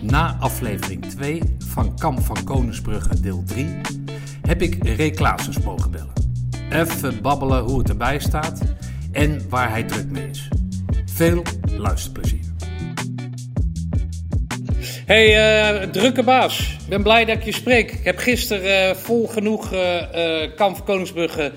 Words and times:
Na 0.00 0.36
aflevering 0.40 1.04
2 1.04 1.42
van 1.58 1.98
Kamp 1.98 2.20
van 2.20 2.44
Koningsbrugge 2.44 3.20
deel 3.20 3.42
3 3.46 3.66
heb 4.46 4.62
ik 4.62 4.96
Ray 4.96 5.10
Klaasens 5.10 5.58
mogen 5.60 5.90
bellen. 5.90 6.12
Even 6.72 7.22
babbelen 7.22 7.62
hoe 7.64 7.78
het 7.78 7.88
erbij 7.88 8.18
staat 8.18 8.60
en 9.12 9.48
waar 9.48 9.70
hij 9.70 9.82
druk 9.82 10.10
mee 10.10 10.28
is. 10.30 10.48
Veel 11.04 11.42
luisterplezier. 11.76 12.40
Hey, 15.06 15.36
eh, 15.80 15.88
drukke 15.88 16.22
baas. 16.22 16.76
Ik 16.82 16.88
ben 16.88 17.02
blij 17.02 17.24
dat 17.24 17.36
ik 17.36 17.44
je 17.44 17.52
spreek. 17.52 17.92
Ik 17.92 18.04
heb 18.04 18.18
gisteren 18.18 18.88
uh, 18.88 18.96
vol 18.96 19.26
genoeg 19.26 19.72
uh, 19.72 20.02
Kamp 20.56 20.76
van 20.76 20.84
Koningsbrugge 20.84 21.52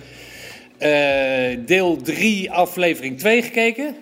deel 1.66 2.02
3 2.02 2.52
aflevering 2.52 3.20
2 3.20 3.42
gekeken. 3.42 3.96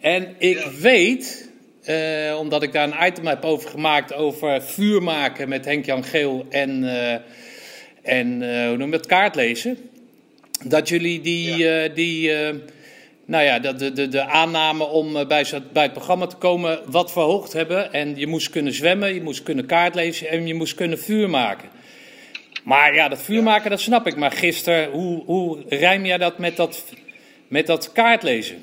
En 0.00 0.34
ik 0.38 0.58
ja. 0.58 0.70
weet 0.80 1.41
uh, 1.88 2.38
omdat 2.38 2.62
ik 2.62 2.72
daar 2.72 2.88
een 2.88 3.06
item 3.06 3.26
heb 3.26 3.44
over 3.44 3.70
gemaakt 3.70 4.14
over 4.14 4.62
vuur 4.62 5.02
maken 5.02 5.48
met 5.48 5.64
Henk-Jan 5.64 6.04
Geel 6.04 6.46
en, 6.50 6.82
uh, 6.82 7.12
en 8.02 8.42
uh, 8.42 8.66
hoe 8.66 8.76
noem 8.76 8.90
je 8.90 8.96
het, 8.96 9.06
kaartlezen. 9.06 9.78
Dat 10.64 10.88
jullie 10.88 11.20
die, 11.20 11.56
ja. 11.56 11.88
die 11.88 12.32
nou 13.24 13.44
ja, 13.44 13.58
de, 13.58 13.92
de, 13.92 14.08
de 14.08 14.24
aanname 14.24 14.84
om 14.84 15.12
bij, 15.12 15.46
bij 15.72 15.82
het 15.82 15.92
programma 15.92 16.26
te 16.26 16.36
komen 16.36 16.80
wat 16.86 17.12
verhoogd 17.12 17.52
hebben. 17.52 17.92
En 17.92 18.16
je 18.16 18.26
moest 18.26 18.50
kunnen 18.50 18.72
zwemmen, 18.72 19.14
je 19.14 19.22
moest 19.22 19.42
kunnen 19.42 19.66
kaartlezen 19.66 20.28
en 20.28 20.46
je 20.46 20.54
moest 20.54 20.74
kunnen 20.74 20.98
vuur 20.98 21.30
maken. 21.30 21.68
Maar 22.62 22.94
ja, 22.94 23.08
dat 23.08 23.22
vuur 23.22 23.42
maken, 23.42 23.70
dat 23.70 23.80
snap 23.80 24.06
ik. 24.06 24.16
Maar 24.16 24.32
gisteren, 24.32 24.90
hoe, 24.90 25.24
hoe 25.24 25.62
rijm 25.68 26.06
jij 26.06 26.18
dat 26.18 26.38
met 26.38 26.56
dat, 26.56 26.84
met 27.48 27.66
dat 27.66 27.92
kaartlezen? 27.92 28.62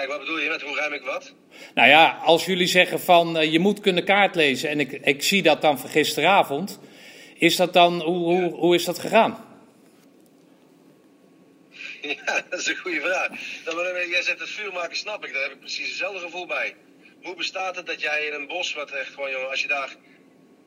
Kijken, 0.00 0.18
wat 0.18 0.26
bedoel 0.26 0.42
je 0.42 0.48
met 0.48 0.62
hoe 0.62 0.76
ruim 0.76 0.92
ik 0.92 1.02
wat? 1.02 1.32
Nou 1.74 1.88
ja, 1.88 2.20
als 2.24 2.44
jullie 2.44 2.66
zeggen 2.66 3.00
van 3.00 3.36
uh, 3.36 3.52
je 3.52 3.58
moet 3.58 3.80
kunnen 3.80 4.04
kaart 4.04 4.34
lezen 4.34 4.68
en 4.68 4.80
ik, 4.80 4.92
ik 4.92 5.22
zie 5.22 5.42
dat 5.42 5.60
dan 5.62 5.78
van 5.78 5.90
gisteravond, 5.90 6.80
is 7.34 7.56
dat 7.56 7.72
dan, 7.72 8.00
hoe, 8.00 8.16
hoe, 8.16 8.52
hoe 8.52 8.74
is 8.74 8.84
dat 8.84 8.98
gegaan? 8.98 9.44
Ja, 12.02 12.42
dat 12.50 12.60
is 12.60 12.66
een 12.66 12.76
goede 12.76 13.00
vraag. 13.00 13.28
Dan, 13.64 13.76
jij 14.08 14.22
zegt 14.22 14.40
het 14.40 14.48
vuur 14.48 14.72
maken, 14.72 14.96
snap 14.96 15.24
ik, 15.24 15.32
daar 15.32 15.42
heb 15.42 15.52
ik 15.52 15.58
precies 15.58 15.88
hetzelfde 15.88 16.20
gevoel 16.20 16.46
bij. 16.46 16.74
Hoe 17.22 17.34
bestaat 17.34 17.76
het 17.76 17.86
dat 17.86 18.00
jij 18.00 18.26
in 18.26 18.32
een 18.32 18.46
bos, 18.46 18.74
wat 18.74 18.90
echt 18.90 19.14
gewoon, 19.14 19.30
jongen, 19.30 19.50
als 19.50 19.62
je 19.62 19.68
daar, 19.68 19.96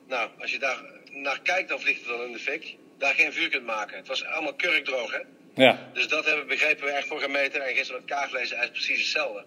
nou, 0.07 0.29
als 0.39 0.51
je 0.51 0.59
daar 0.59 0.83
naar 1.11 1.39
kijkt, 1.41 1.69
dan 1.69 1.79
vliegt 1.79 1.99
het 1.99 2.09
dan 2.09 2.25
in 2.25 2.31
de 2.31 2.39
fik, 2.39 2.75
daar 2.97 3.13
geen 3.13 3.33
vuur 3.33 3.49
kunt 3.49 3.65
maken. 3.65 3.97
Het 3.97 4.07
was 4.07 4.25
allemaal 4.25 4.53
kurkdroog, 4.53 5.11
hè? 5.11 5.19
Ja. 5.55 5.89
Dus 5.93 6.07
dat 6.07 6.25
hebben 6.25 6.47
begrepen 6.47 6.85
we 6.85 6.91
echt 6.91 7.07
voor 7.07 7.19
gemeten. 7.19 7.65
En 7.65 7.75
gisteren 7.75 8.01
met 8.01 8.09
kaartlezen 8.09 8.61
is 8.61 8.69
precies 8.69 8.99
hetzelfde. 8.99 9.43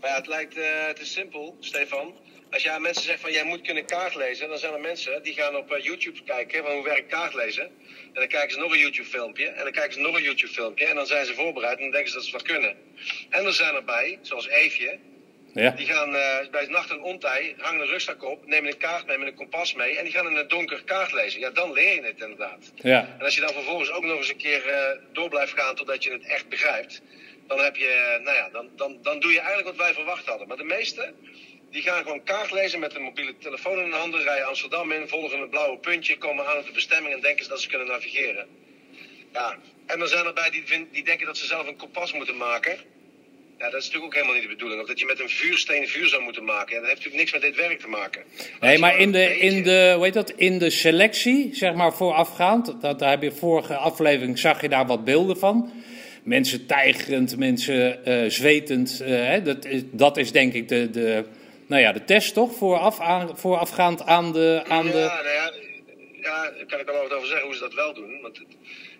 Maar 0.00 0.10
ja, 0.10 0.16
het 0.16 0.26
lijkt, 0.26 0.56
uh, 0.56 0.86
het 0.86 1.00
is 1.00 1.12
simpel, 1.12 1.56
Stefan. 1.60 2.14
Als 2.50 2.62
jij 2.62 2.72
aan 2.72 2.82
mensen 2.82 3.02
zegt 3.02 3.20
van 3.20 3.32
jij 3.32 3.44
moet 3.44 3.60
kunnen 3.60 3.86
kaart 3.86 4.14
lezen, 4.14 4.48
dan 4.48 4.58
zijn 4.58 4.72
er 4.72 4.80
mensen 4.80 5.22
die 5.22 5.34
gaan 5.34 5.56
op 5.56 5.72
uh, 5.72 5.84
YouTube 5.84 6.22
kijken 6.22 6.64
van 6.64 6.72
hoe 6.72 6.84
werkt 6.84 7.08
kaartlezen. 7.08 7.64
En 7.64 8.12
dan 8.12 8.28
kijken 8.28 8.50
ze 8.50 8.58
nog 8.58 8.72
een 8.72 8.78
YouTube 8.78 9.08
filmpje. 9.08 9.46
En 9.46 9.62
dan 9.62 9.72
kijken 9.72 9.92
ze 9.92 10.00
nog 10.00 10.16
een 10.16 10.22
YouTube 10.22 10.52
filmpje. 10.52 10.86
En 10.86 10.94
dan 10.94 11.06
zijn 11.06 11.26
ze 11.26 11.34
voorbereid 11.34 11.76
en 11.76 11.82
dan 11.82 11.90
denken 11.90 12.10
ze 12.10 12.16
dat 12.16 12.24
ze 12.24 12.32
wat 12.32 12.42
kunnen. 12.42 12.76
En 13.28 13.44
er 13.44 13.52
zijn 13.52 13.74
erbij, 13.74 14.18
zoals 14.22 14.48
Eefje, 14.48 14.98
ja. 15.54 15.70
Die 15.70 15.86
gaan 15.86 16.14
uh, 16.14 16.50
bij 16.50 16.66
nacht 16.66 16.90
en 16.90 17.02
ontij, 17.02 17.54
hangen 17.58 17.80
een 17.80 17.86
rugzak 17.86 18.24
op, 18.24 18.46
nemen 18.46 18.70
een 18.70 18.78
kaart 18.78 19.06
mee 19.06 19.18
met 19.18 19.28
een 19.28 19.34
kompas 19.34 19.74
mee 19.74 19.96
en 19.96 20.04
die 20.04 20.12
gaan 20.12 20.26
in 20.26 20.36
het 20.36 20.50
donker 20.50 20.82
kaart 20.84 21.12
lezen. 21.12 21.40
Ja, 21.40 21.50
dan 21.50 21.72
leer 21.72 21.94
je 21.94 22.02
het 22.02 22.20
inderdaad. 22.20 22.72
Ja. 22.74 23.14
En 23.18 23.24
als 23.24 23.34
je 23.34 23.40
dan 23.40 23.52
vervolgens 23.52 23.90
ook 23.90 24.04
nog 24.04 24.16
eens 24.16 24.28
een 24.28 24.36
keer 24.36 24.66
uh, 24.66 25.02
door 25.12 25.28
blijft 25.28 25.52
gaan 25.52 25.74
totdat 25.74 26.04
je 26.04 26.12
het 26.12 26.24
echt 26.24 26.48
begrijpt, 26.48 27.02
dan 27.46 27.60
heb 27.60 27.76
je, 27.76 28.20
nou 28.22 28.36
ja, 28.36 28.48
dan, 28.48 28.70
dan, 28.76 28.98
dan 29.02 29.20
doe 29.20 29.32
je 29.32 29.40
eigenlijk 29.40 29.68
wat 29.68 29.86
wij 29.86 29.94
verwacht 29.94 30.26
hadden. 30.26 30.48
Maar 30.48 30.56
de 30.56 30.64
meesten, 30.64 31.14
die 31.70 31.82
gaan 31.82 32.02
gewoon 32.02 32.22
kaart 32.22 32.50
lezen 32.50 32.80
met 32.80 32.94
een 32.94 33.02
mobiele 33.02 33.38
telefoon 33.38 33.78
in 33.78 33.90
de 33.90 33.96
handen, 33.96 34.22
rijden 34.22 34.46
Amsterdam 34.46 34.92
in, 34.92 35.08
volgen 35.08 35.40
het 35.40 35.50
blauwe 35.50 35.78
puntje, 35.78 36.18
komen 36.18 36.46
aan 36.46 36.58
op 36.58 36.66
de 36.66 36.72
bestemming 36.72 37.14
en 37.14 37.20
denken 37.20 37.48
dat 37.48 37.60
ze 37.60 37.68
kunnen 37.68 37.86
navigeren. 37.86 38.48
Ja, 39.32 39.58
en 39.86 39.98
dan 39.98 40.08
zijn 40.08 40.26
er 40.26 40.32
bij 40.32 40.50
die, 40.50 40.88
die 40.90 41.04
denken 41.04 41.26
dat 41.26 41.36
ze 41.36 41.46
zelf 41.46 41.66
een 41.66 41.76
kompas 41.76 42.12
moeten 42.12 42.36
maken. 42.36 42.78
Ja, 43.60 43.70
dat 43.70 43.80
is 43.80 43.86
natuurlijk 43.86 44.04
ook 44.04 44.14
helemaal 44.14 44.34
niet 44.34 44.42
de 44.42 44.56
bedoeling. 44.56 44.80
Of 44.80 44.86
dat 44.88 44.98
je 44.98 45.06
met 45.06 45.20
een 45.20 45.28
vuursteen 45.28 45.88
vuur 45.88 46.08
zou 46.08 46.22
moeten 46.22 46.44
maken. 46.44 46.74
Ja, 46.74 46.80
dat 46.80 46.88
heeft 46.88 47.04
natuurlijk 47.04 47.16
niks 47.16 47.32
met 47.32 47.42
dit 47.42 47.66
werk 47.66 47.80
te 47.80 47.88
maken. 47.88 48.22
Nee, 48.60 48.78
maar 48.78 48.98
in 48.98 49.12
de, 49.12 49.38
in, 49.38 49.62
de, 49.62 49.92
hoe 49.94 50.04
heet 50.04 50.14
dat, 50.14 50.30
in 50.30 50.58
de 50.58 50.70
selectie, 50.70 51.54
zeg 51.54 51.74
maar 51.74 51.94
voorafgaand, 51.94 52.80
dat, 52.80 52.98
daar 52.98 53.10
heb 53.10 53.22
je 53.22 53.32
vorige 53.32 53.76
aflevering, 53.76 54.38
zag 54.38 54.60
je 54.60 54.68
daar 54.68 54.86
wat 54.86 55.04
beelden 55.04 55.36
van. 55.38 55.72
Mensen 56.22 56.66
tijgerend, 56.66 57.36
mensen 57.36 58.00
uh, 58.08 58.30
zwetend. 58.30 58.98
Uh, 59.02 59.08
hè, 59.08 59.42
dat, 59.42 59.64
is, 59.64 59.82
dat 59.90 60.16
is 60.16 60.32
denk 60.32 60.52
ik 60.52 60.68
de, 60.68 60.90
de, 60.90 61.24
nou 61.66 61.82
ja, 61.82 61.92
de 61.92 62.04
test 62.04 62.34
toch, 62.34 62.54
vooraf 62.54 63.00
aan, 63.00 63.38
voorafgaand 63.38 64.02
aan 64.02 64.32
de... 64.32 64.62
Aan 64.68 64.86
ja, 64.86 64.92
de... 64.92 64.98
Nou 64.98 65.24
ja, 65.24 65.52
ja, 66.20 66.50
daar 66.56 66.66
kan 66.66 66.80
ik 66.80 66.86
wel 66.86 67.02
wat 67.02 67.12
over 67.12 67.28
zeggen 67.28 67.46
hoe 67.46 67.54
ze 67.54 67.60
dat 67.60 67.74
wel 67.74 67.94
doen. 67.94 68.20
Want, 68.22 68.40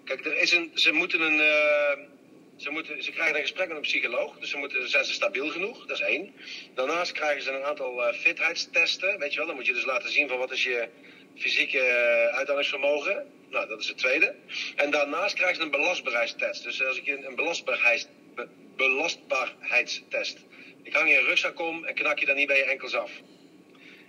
kijk, 0.04 0.24
er 0.24 0.40
is 0.40 0.52
een, 0.52 0.70
ze 0.74 0.92
moeten 0.92 1.20
een... 1.20 1.36
Uh, 1.36 2.18
ze, 2.60 2.70
moeten, 2.70 3.02
ze 3.02 3.10
krijgen 3.10 3.34
een 3.34 3.40
gesprek 3.40 3.68
met 3.68 3.76
een 3.76 3.82
psycholoog, 3.82 4.38
dus 4.38 4.50
ze 4.50 4.56
moeten, 4.56 4.88
zijn 4.88 5.04
ze 5.04 5.12
stabiel 5.12 5.48
genoeg, 5.48 5.86
dat 5.86 5.96
is 5.96 6.04
één. 6.06 6.34
Daarnaast 6.74 7.12
krijgen 7.12 7.42
ze 7.42 7.50
een 7.50 7.64
aantal 7.64 8.08
uh, 8.08 8.14
fitheidstesten, 8.14 9.18
weet 9.18 9.32
je 9.32 9.38
wel. 9.38 9.46
Dan 9.46 9.56
moet 9.56 9.66
je 9.66 9.72
dus 9.72 9.84
laten 9.84 10.10
zien 10.10 10.28
van 10.28 10.38
wat 10.38 10.52
is 10.52 10.62
je 10.62 10.88
fysieke 11.36 11.78
uh, 11.78 12.36
uithoudingsvermogen. 12.36 13.32
Nou, 13.50 13.68
dat 13.68 13.80
is 13.80 13.88
het 13.88 13.98
tweede. 13.98 14.34
En 14.76 14.90
daarnaast 14.90 15.34
krijgen 15.34 15.56
ze 15.56 15.62
een 15.62 15.70
belastbaarheidstest. 15.70 16.62
Dus 16.62 16.84
als 16.84 16.96
ik 16.96 17.06
een, 17.06 17.26
een 17.26 17.34
belastbaarheids, 17.34 18.06
be, 18.34 18.48
belastbaarheidstest. 18.76 20.38
Ik 20.82 20.94
hang 20.94 21.10
je 21.10 21.18
een 21.18 21.24
rugzak 21.24 21.60
om 21.60 21.84
en 21.84 21.94
knak 21.94 22.18
je 22.18 22.26
dan 22.26 22.36
niet 22.36 22.46
bij 22.46 22.56
je 22.56 22.64
enkels 22.64 22.94
af. 22.94 23.10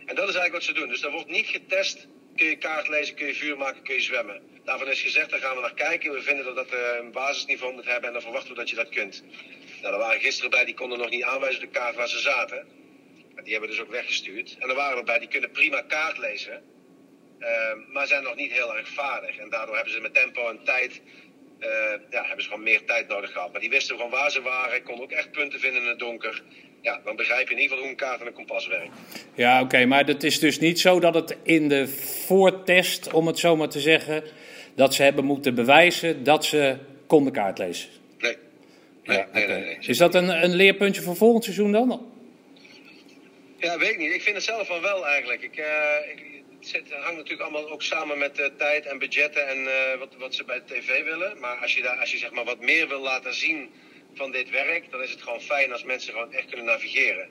En 0.05 0.15
dat 0.15 0.29
is 0.29 0.35
eigenlijk 0.35 0.53
wat 0.53 0.63
ze 0.63 0.73
doen. 0.73 0.87
Dus 0.87 1.03
er 1.03 1.11
wordt 1.11 1.29
niet 1.29 1.47
getest, 1.47 2.07
kun 2.41 2.49
je 2.49 2.57
kaart 2.57 2.87
lezen, 2.87 3.15
kun 3.15 3.27
je 3.27 3.33
vuur 3.33 3.57
maken, 3.57 3.83
kun 3.83 3.95
je 3.95 4.01
zwemmen. 4.01 4.41
Daarvan 4.63 4.87
is 4.87 5.01
gezegd, 5.01 5.29
daar 5.29 5.39
gaan 5.39 5.55
we 5.55 5.61
naar 5.61 5.73
kijken. 5.73 6.13
We 6.13 6.21
vinden 6.21 6.45
dat 6.45 6.55
dat 6.55 6.67
een 6.99 7.11
basisniveau 7.11 7.73
moet 7.73 7.85
hebben 7.85 8.07
en 8.07 8.13
dan 8.13 8.21
verwachten 8.21 8.49
we 8.49 8.59
dat 8.59 8.69
je 8.69 8.75
dat 8.75 8.89
kunt. 8.89 9.23
Nou, 9.81 9.93
er 9.93 9.99
waren 9.99 10.21
gisteren 10.21 10.49
bij, 10.49 10.65
die 10.65 10.73
konden 10.73 10.97
nog 10.97 11.09
niet 11.09 11.23
aanwijzen 11.23 11.63
op 11.63 11.73
de 11.73 11.79
kaart 11.79 11.95
waar 11.95 12.07
ze 12.07 12.19
zaten. 12.19 12.67
Die 13.43 13.51
hebben 13.51 13.69
dus 13.69 13.79
ook 13.79 13.89
weggestuurd. 13.89 14.55
En 14.59 14.69
er 14.69 14.75
waren 14.75 14.97
erbij, 14.97 15.19
die 15.19 15.27
kunnen 15.27 15.51
prima 15.51 15.81
kaart 15.81 16.17
lezen. 16.17 16.63
Uh, 17.39 17.47
maar 17.87 18.07
zijn 18.07 18.23
nog 18.23 18.35
niet 18.35 18.51
heel 18.51 18.77
erg 18.77 18.89
vaardig. 18.89 19.37
En 19.37 19.49
daardoor 19.49 19.75
hebben 19.75 19.93
ze 19.93 20.01
met 20.01 20.13
tempo 20.13 20.49
en 20.49 20.63
tijd, 20.63 21.01
uh, 21.59 21.67
ja, 22.09 22.23
hebben 22.23 22.43
ze 22.43 22.49
gewoon 22.49 22.63
meer 22.63 22.85
tijd 22.85 23.07
nodig 23.07 23.31
gehad. 23.31 23.51
Maar 23.51 23.61
die 23.61 23.69
wisten 23.69 23.95
gewoon 23.95 24.11
waar 24.11 24.31
ze 24.31 24.41
waren, 24.41 24.83
konden 24.83 25.03
ook 25.03 25.11
echt 25.11 25.31
punten 25.31 25.59
vinden 25.59 25.81
in 25.81 25.87
het 25.87 25.99
donker. 25.99 26.43
Ja, 26.81 27.01
dan 27.03 27.15
begrijp 27.15 27.47
je 27.47 27.53
in 27.55 27.61
ieder 27.61 27.77
geval 27.77 27.79
hoe 27.79 27.89
een 27.89 28.07
kaart 28.07 28.21
en 28.21 28.27
een 28.27 28.33
kompas 28.33 28.67
werkt. 28.67 28.91
Ja, 29.35 29.55
oké, 29.55 29.63
okay, 29.63 29.85
maar 29.85 30.05
het 30.05 30.23
is 30.23 30.39
dus 30.39 30.59
niet 30.59 30.79
zo 30.79 30.99
dat 30.99 31.13
het 31.13 31.37
in 31.43 31.69
de 31.69 31.87
voortest, 32.25 33.13
om 33.13 33.27
het 33.27 33.39
zo 33.39 33.55
maar 33.55 33.69
te 33.69 33.79
zeggen, 33.79 34.23
dat 34.75 34.93
ze 34.93 35.03
hebben 35.03 35.25
moeten 35.25 35.55
bewijzen 35.55 36.23
dat 36.23 36.45
ze 36.45 36.77
konden 37.07 37.33
kaart 37.33 37.57
lezen. 37.57 37.89
Nee. 38.17 38.37
Nee, 39.03 39.17
ja, 39.17 39.27
nee, 39.33 39.43
okay. 39.43 39.59
nee, 39.59 39.77
Is 39.79 39.97
dat 39.97 40.15
een, 40.15 40.43
een 40.43 40.55
leerpuntje 40.55 41.01
voor 41.01 41.15
volgend 41.15 41.43
seizoen 41.43 41.71
dan? 41.71 42.11
Ja, 43.57 43.77
weet 43.77 43.89
ik 43.89 43.97
niet. 43.97 44.13
Ik 44.13 44.21
vind 44.21 44.35
het 44.35 44.45
zelf 44.45 44.67
van 44.67 44.81
wel 44.81 45.07
eigenlijk. 45.07 45.41
Ik, 45.41 45.57
uh, 45.57 45.65
ik, 46.11 46.43
het 46.71 46.91
hangt 46.91 47.15
natuurlijk 47.15 47.41
allemaal 47.41 47.71
ook 47.71 47.81
samen 47.81 48.17
met 48.17 48.39
uh, 48.39 48.45
tijd 48.57 48.85
en 48.85 48.99
budgetten 48.99 49.47
en 49.47 49.57
uh, 49.57 49.99
wat, 49.99 50.15
wat 50.17 50.35
ze 50.35 50.43
bij 50.43 50.61
de 50.65 50.73
tv 50.73 51.03
willen. 51.03 51.39
Maar 51.39 51.57
als 51.57 51.73
je, 51.73 51.81
daar, 51.81 51.97
als 51.97 52.11
je 52.11 52.17
zeg 52.17 52.31
maar 52.31 52.43
wat 52.43 52.59
meer 52.59 52.87
wil 52.87 53.01
laten 53.01 53.33
zien 53.33 53.69
van 54.13 54.31
dit 54.31 54.49
werk, 54.49 54.91
dan 54.91 55.01
is 55.03 55.11
het 55.11 55.21
gewoon 55.21 55.41
fijn 55.41 55.71
als 55.71 55.83
mensen 55.83 56.13
gewoon 56.13 56.33
echt 56.33 56.47
kunnen 56.47 56.65
navigeren. 56.65 57.29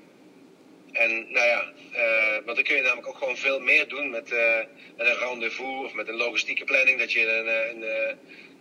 En 0.92 1.10
nou 1.10 1.46
ja, 1.46 1.72
uh, 1.92 2.44
want 2.44 2.56
dan 2.56 2.64
kun 2.64 2.76
je 2.76 2.82
namelijk 2.82 3.08
ook 3.08 3.18
gewoon 3.18 3.36
veel 3.36 3.60
meer 3.60 3.88
doen 3.88 4.10
met, 4.10 4.32
uh, 4.32 4.56
met 4.96 5.06
een 5.06 5.18
rendezvous 5.18 5.84
of 5.84 5.94
met 5.94 6.08
een 6.08 6.14
logistieke 6.16 6.64
planning. 6.64 6.98
Dat 6.98 7.12
je 7.12 7.28
een, 7.28 7.46
een, 7.70 7.90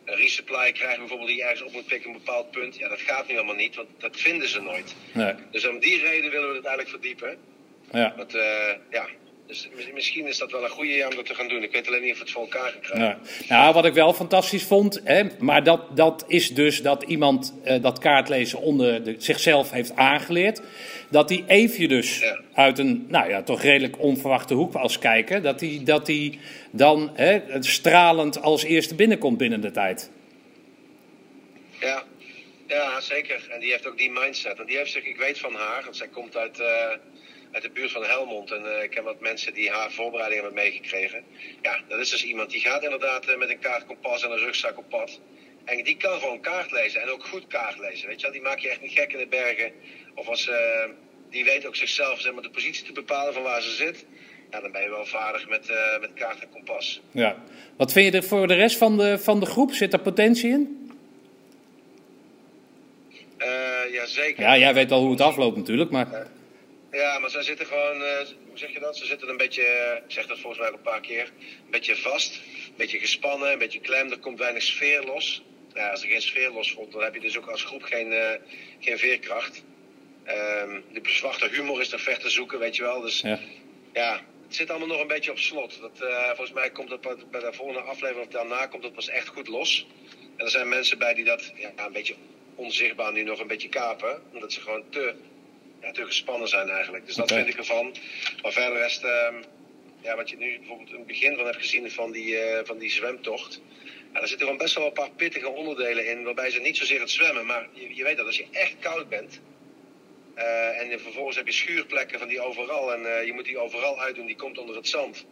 een 0.05 0.15
resupply 0.15 0.71
krijgt 0.71 0.97
bijvoorbeeld 0.97 1.29
die 1.29 1.37
je 1.37 1.43
ergens 1.43 1.61
op 1.61 1.71
moet 1.71 1.85
pikken 1.85 2.09
op 2.09 2.15
een 2.15 2.21
bepaald 2.23 2.51
punt. 2.51 2.77
Ja, 2.77 2.87
dat 2.87 3.01
gaat 3.01 3.27
nu 3.27 3.35
allemaal 3.35 3.55
niet, 3.55 3.75
want 3.75 3.89
dat 3.97 4.17
vinden 4.17 4.47
ze 4.47 4.61
nooit. 4.61 4.95
Nee. 5.13 5.33
Dus 5.51 5.67
om 5.67 5.79
die 5.79 6.01
reden 6.01 6.31
willen 6.31 6.49
we 6.49 6.55
het 6.55 6.65
eigenlijk 6.65 6.89
verdiepen. 6.89 7.37
Ja. 7.91 8.13
Want 8.17 8.35
uh, 8.35 8.73
ja, 8.89 9.07
dus 9.49 9.69
misschien 9.93 10.27
is 10.27 10.37
dat 10.37 10.51
wel 10.51 10.63
een 10.63 10.69
goede 10.69 11.07
om 11.09 11.15
dat 11.15 11.25
te 11.25 11.35
gaan 11.35 11.47
doen. 11.47 11.63
Ik 11.63 11.71
weet 11.71 11.87
alleen 11.87 12.01
niet 12.01 12.13
of 12.13 12.19
het 12.19 12.31
voor 12.31 12.41
elkaar 12.41 12.71
gaat 12.71 12.79
krijgen. 12.79 13.19
Ja. 13.47 13.55
Nou, 13.55 13.73
wat 13.73 13.85
ik 13.85 13.93
wel 13.93 14.13
fantastisch 14.13 14.63
vond, 14.63 15.01
hè, 15.03 15.23
maar 15.39 15.63
dat, 15.63 15.97
dat 15.97 16.23
is 16.27 16.53
dus 16.53 16.81
dat 16.81 17.03
iemand 17.03 17.53
uh, 17.65 17.81
dat 17.81 17.99
kaartlezen 17.99 18.59
onder 18.59 19.03
de, 19.03 19.15
zichzelf 19.17 19.71
heeft 19.71 19.95
aangeleerd. 19.95 20.61
Dat 21.09 21.27
die 21.27 21.43
Eefje 21.47 21.87
dus 21.87 22.19
ja. 22.19 22.39
uit 22.53 22.79
een, 22.79 23.05
nou 23.07 23.29
ja, 23.29 23.43
toch 23.43 23.61
redelijk 23.61 23.99
onverwachte 23.99 24.53
hoek 24.53 24.75
als 24.75 24.99
kijker, 24.99 25.41
dat 25.41 25.59
die, 25.59 25.83
dat 25.83 26.05
die 26.05 26.39
dan 26.71 27.11
hè, 27.13 27.41
stralend 27.59 28.41
als 28.41 28.63
eerste 28.63 28.95
binnenkomt 28.95 29.37
binnen 29.37 29.61
de 29.61 29.71
tijd. 29.71 30.11
Ja. 31.79 32.03
ja, 32.67 33.01
zeker. 33.01 33.47
En 33.49 33.59
die 33.59 33.71
heeft 33.71 33.87
ook 33.87 33.97
die 33.97 34.11
mindset. 34.11 34.59
En 34.59 34.65
die 34.65 34.77
heeft 34.77 34.91
zich, 34.91 35.05
ik 35.05 35.17
weet 35.17 35.39
van 35.39 35.53
haar, 35.53 35.83
want 35.83 35.97
zij 35.97 36.07
komt 36.07 36.37
uit... 36.37 36.59
Uh, 36.59 36.65
uit 37.51 37.63
de 37.63 37.69
buurt 37.69 37.91
van 37.91 38.03
Helmond. 38.03 38.51
En 38.51 38.63
uh, 38.63 38.83
ik 38.83 38.93
heb 38.93 39.03
wat 39.03 39.19
mensen 39.19 39.53
die 39.53 39.69
haar 39.69 39.91
voorbereiding 39.91 40.41
hebben 40.41 40.63
meegekregen. 40.63 41.23
Ja, 41.61 41.79
dat 41.87 41.99
is 41.99 42.09
dus 42.09 42.23
iemand 42.25 42.49
die 42.49 42.61
gaat 42.61 42.83
inderdaad 42.83 43.29
uh, 43.29 43.37
met 43.37 43.49
een 43.49 43.59
kaart, 43.59 43.85
kompas 43.85 44.23
en 44.23 44.31
een 44.31 44.37
rugzak 44.37 44.77
op 44.77 44.89
pad. 44.89 45.19
En 45.65 45.83
die 45.83 45.97
kan 45.97 46.19
gewoon 46.19 46.39
kaart 46.39 46.71
lezen 46.71 47.01
en 47.01 47.09
ook 47.09 47.25
goed 47.25 47.47
kaart 47.47 47.79
lezen. 47.79 48.07
Weet 48.07 48.17
je 48.19 48.21
wel? 48.21 48.31
Die 48.31 48.41
maak 48.41 48.59
je 48.59 48.69
echt 48.69 48.81
niet 48.81 48.91
gek 48.91 49.13
in 49.13 49.19
de 49.19 49.27
bergen. 49.27 49.71
Of 50.15 50.27
als, 50.27 50.47
uh, 50.47 50.55
die 51.29 51.43
weet 51.43 51.65
ook 51.65 51.75
zichzelf 51.75 52.21
zeg 52.21 52.33
maar, 52.33 52.43
de 52.43 52.49
positie 52.49 52.85
te 52.85 52.91
bepalen 52.91 53.33
van 53.33 53.43
waar 53.43 53.61
ze 53.61 53.71
zit. 53.71 54.05
Ja, 54.51 54.61
dan 54.61 54.71
ben 54.71 54.81
je 54.81 54.89
wel 54.89 55.05
vaardig 55.05 55.49
met, 55.49 55.71
met 55.99 56.13
kaart 56.13 56.39
en 56.39 56.49
kompas. 56.49 57.01
Ja. 57.11 57.43
Wat 57.77 57.91
vind 57.91 58.11
je 58.13 58.17
er 58.19 58.23
voor 58.23 58.47
de 58.47 58.53
rest 58.53 58.77
van 58.77 58.97
de, 58.97 59.19
van 59.19 59.39
de 59.39 59.45
groep? 59.45 59.71
Zit 59.71 59.93
er 59.93 59.99
potentie 59.99 60.49
in? 60.49 60.91
Uh, 63.37 63.93
ja, 63.93 64.05
zeker. 64.05 64.43
Ja, 64.43 64.57
jij 64.57 64.73
weet 64.73 64.91
al 64.91 65.01
hoe 65.01 65.11
het 65.11 65.21
afloopt 65.21 65.57
natuurlijk, 65.57 65.91
maar... 65.91 66.27
Ja, 66.99 67.19
maar 67.19 67.29
ze 67.29 67.43
zitten 67.43 67.65
gewoon, 67.65 68.01
uh, 68.01 68.17
hoe 68.47 68.57
zeg 68.57 68.73
je 68.73 68.79
dat? 68.79 68.97
Ze 68.97 69.05
zitten 69.05 69.29
een 69.29 69.37
beetje, 69.37 69.63
ik 70.05 70.11
zeg 70.11 70.27
dat 70.27 70.39
volgens 70.39 70.61
mij 70.61 70.71
ook 70.71 70.75
een 70.77 70.81
paar 70.91 71.01
keer, 71.01 71.31
een 71.65 71.71
beetje 71.71 71.95
vast, 71.95 72.35
een 72.35 72.73
beetje 72.75 72.99
gespannen, 72.99 73.51
een 73.51 73.57
beetje 73.57 73.79
klem. 73.79 74.11
Er 74.11 74.19
komt 74.19 74.39
weinig 74.39 74.63
sfeer 74.63 75.03
los. 75.03 75.43
Ja, 75.73 75.89
als 75.89 76.01
er 76.01 76.09
geen 76.09 76.21
sfeer 76.21 76.51
los 76.51 76.73
komt, 76.73 76.91
dan 76.91 77.03
heb 77.03 77.13
je 77.13 77.19
dus 77.19 77.37
ook 77.37 77.47
als 77.47 77.63
groep 77.63 77.83
geen, 77.83 78.11
uh, 78.11 78.29
geen 78.79 78.97
veerkracht. 78.97 79.63
Um, 80.27 80.83
de 80.91 81.01
zwarte 81.03 81.47
humor 81.47 81.81
is 81.81 81.91
er 81.91 81.99
ver 81.99 82.19
te 82.19 82.29
zoeken, 82.29 82.59
weet 82.59 82.75
je 82.75 82.81
wel. 82.81 83.01
Dus 83.01 83.21
ja. 83.21 83.39
ja, 83.93 84.21
het 84.45 84.55
zit 84.55 84.69
allemaal 84.69 84.87
nog 84.87 85.01
een 85.01 85.07
beetje 85.07 85.31
op 85.31 85.39
slot. 85.39 85.79
Dat, 85.81 85.99
uh, 86.01 86.25
volgens 86.25 86.53
mij 86.53 86.69
komt 86.69 86.89
dat 86.89 87.01
bij 87.31 87.39
de 87.39 87.53
volgende 87.53 87.81
aflevering 87.81 88.25
of 88.25 88.33
daarna 88.33 88.65
komt 88.65 88.83
dat 88.83 88.93
pas 88.93 89.07
echt 89.07 89.27
goed 89.27 89.47
los. 89.47 89.87
En 90.35 90.45
er 90.45 90.51
zijn 90.51 90.69
mensen 90.69 90.97
bij 90.97 91.13
die 91.13 91.25
dat 91.25 91.51
ja, 91.55 91.71
een 91.75 91.93
beetje 91.93 92.15
onzichtbaar 92.55 93.11
nu 93.11 93.23
nog 93.23 93.39
een 93.39 93.47
beetje 93.47 93.69
kapen. 93.69 94.21
Omdat 94.33 94.53
ze 94.53 94.61
gewoon 94.61 94.89
te, 94.89 95.15
ja, 95.81 95.91
te 95.91 96.05
gespannen 96.05 96.47
zijn 96.47 96.69
eigenlijk. 96.69 97.05
Dus 97.05 97.15
dat 97.15 97.31
vind 97.31 97.47
ik 97.47 97.57
ervan. 97.57 97.95
Maar 98.41 98.51
verder 98.51 98.77
rest, 98.77 99.03
uh, 99.03 99.27
ja, 100.01 100.15
wat 100.15 100.29
je 100.29 100.37
nu 100.37 100.57
bijvoorbeeld 100.57 100.89
in 100.89 100.97
het 100.97 101.07
begin 101.07 101.35
van 101.35 101.45
hebt 101.45 101.57
gezien 101.57 101.91
van 101.91 102.11
die, 102.11 102.25
uh, 102.25 102.59
van 102.63 102.77
die 102.77 102.89
zwemtocht. 102.89 103.61
Ja, 104.13 104.21
er 104.21 104.27
zitten 104.27 104.45
gewoon 104.45 104.61
best 104.61 104.75
wel 104.75 104.85
een 104.85 104.93
paar 104.93 105.11
pittige 105.11 105.49
onderdelen 105.49 106.07
in. 106.07 106.23
Waarbij 106.23 106.49
ze 106.49 106.59
niet 106.59 106.77
zozeer 106.77 106.99
het 106.99 107.11
zwemmen. 107.11 107.45
Maar 107.45 107.67
je, 107.73 107.95
je 107.95 108.03
weet 108.03 108.17
dat 108.17 108.25
als 108.25 108.37
je 108.37 108.47
echt 108.51 108.75
koud 108.79 109.09
bent. 109.09 109.39
Uh, 110.35 110.81
en 110.81 110.99
vervolgens 110.99 111.35
heb 111.35 111.45
je 111.45 111.53
schuurplekken 111.53 112.19
van 112.19 112.27
die 112.27 112.41
overal. 112.41 112.93
En 112.93 113.01
uh, 113.01 113.25
je 113.25 113.33
moet 113.33 113.45
die 113.45 113.57
overal 113.57 114.01
uitdoen, 114.01 114.25
die 114.25 114.35
komt 114.35 114.57
onder 114.57 114.75
het 114.75 114.87
zand. 114.87 115.25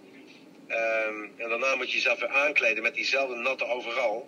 Um, 0.69 1.31
en 1.37 1.49
daarna 1.49 1.75
moet 1.75 1.91
je 1.91 1.97
jezelf 1.97 2.19
weer 2.19 2.29
aankleden 2.29 2.83
met 2.83 2.95
diezelfde 2.95 3.35
natte 3.35 3.65
overal. 3.65 4.27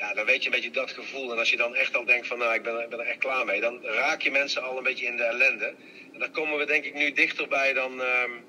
Ja, 0.00 0.14
dan 0.14 0.24
weet 0.24 0.42
je 0.42 0.44
een 0.44 0.54
beetje 0.54 0.70
dat 0.70 0.90
gevoel. 0.90 1.32
En 1.32 1.38
als 1.38 1.50
je 1.50 1.56
dan 1.56 1.74
echt 1.74 1.96
al 1.96 2.04
denkt 2.04 2.26
van 2.26 2.38
nou, 2.38 2.54
ik 2.54 2.62
ben, 2.62 2.82
ik 2.82 2.88
ben 2.88 3.00
er 3.00 3.06
echt 3.06 3.18
klaar 3.18 3.44
mee. 3.44 3.60
Dan 3.60 3.78
raak 3.82 4.22
je 4.22 4.30
mensen 4.30 4.62
al 4.62 4.76
een 4.76 4.82
beetje 4.82 5.06
in 5.06 5.16
de 5.16 5.22
ellende. 5.22 5.74
En 6.12 6.18
daar 6.18 6.30
komen 6.30 6.58
we 6.58 6.66
denk 6.66 6.84
ik 6.84 6.94
nu 6.94 7.12
dichterbij 7.12 7.72
dan, 7.72 7.92
um, 8.00 8.44